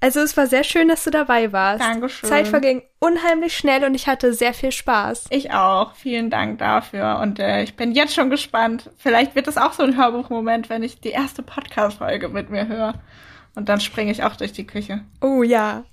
[0.00, 1.82] Also es war sehr schön, dass du dabei warst.
[1.82, 2.28] Dankeschön.
[2.28, 5.26] Zeit verging unheimlich schnell und ich hatte sehr viel Spaß.
[5.30, 5.94] Ich auch.
[5.94, 7.18] Vielen Dank dafür.
[7.20, 8.90] Und äh, ich bin jetzt schon gespannt.
[8.98, 12.94] Vielleicht wird es auch so ein Hörbuchmoment, wenn ich die erste Podcast-Folge mit mir höre.
[13.54, 15.00] Und dann springe ich auch durch die Küche.
[15.22, 15.84] Oh ja.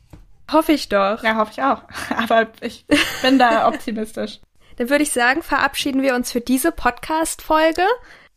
[0.51, 1.23] Hoffe ich doch.
[1.23, 1.83] Ja, hoffe ich auch.
[2.17, 2.85] Aber ich
[3.21, 4.41] bin da optimistisch.
[4.77, 7.83] Dann würde ich sagen, verabschieden wir uns für diese Podcast-Folge.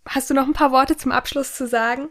[0.08, 2.08] Hast du noch ein paar Worte zum Abschluss zu sagen?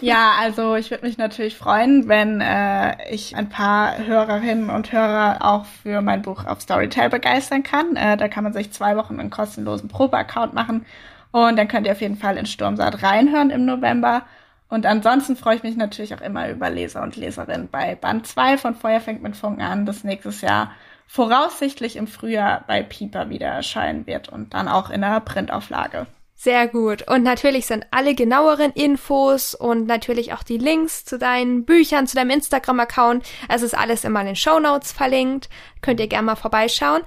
[0.00, 5.38] Ja, also ich würde mich natürlich freuen, wenn äh, ich ein paar Hörerinnen und Hörer
[5.40, 7.96] auch für mein Buch auf Storytel begeistern kann.
[7.96, 10.84] Äh, da kann man sich zwei Wochen einen kostenlosen Probeaccount machen
[11.30, 14.22] und dann könnt ihr auf jeden Fall in Sturmsaat reinhören im November.
[14.68, 18.58] Und ansonsten freue ich mich natürlich auch immer über Leser und Leserinnen bei Band 2
[18.58, 20.72] von Feuer fängt mit Funken an, das nächstes Jahr
[21.06, 26.06] voraussichtlich im Frühjahr bei Pieper wieder erscheinen wird und dann auch in der Printauflage.
[26.40, 27.02] Sehr gut.
[27.10, 32.14] Und natürlich sind alle genaueren Infos und natürlich auch die Links zu deinen Büchern, zu
[32.14, 33.26] deinem Instagram-Account.
[33.48, 35.48] Es ist alles immer in den Show Notes verlinkt.
[35.82, 37.02] Könnt ihr gerne mal vorbeischauen.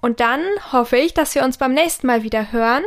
[0.00, 0.40] Und dann
[0.72, 2.82] hoffe ich, dass wir uns beim nächsten Mal wieder hören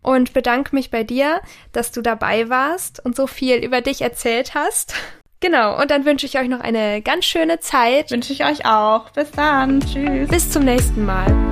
[0.00, 1.40] und bedanke mich bei dir,
[1.72, 4.94] dass du dabei warst und so viel über dich erzählt hast.
[5.44, 8.12] Genau, und dann wünsche ich euch noch eine ganz schöne Zeit.
[8.12, 9.10] Wünsche ich euch auch.
[9.10, 9.80] Bis dann.
[9.80, 10.28] Tschüss.
[10.28, 11.51] Bis zum nächsten Mal.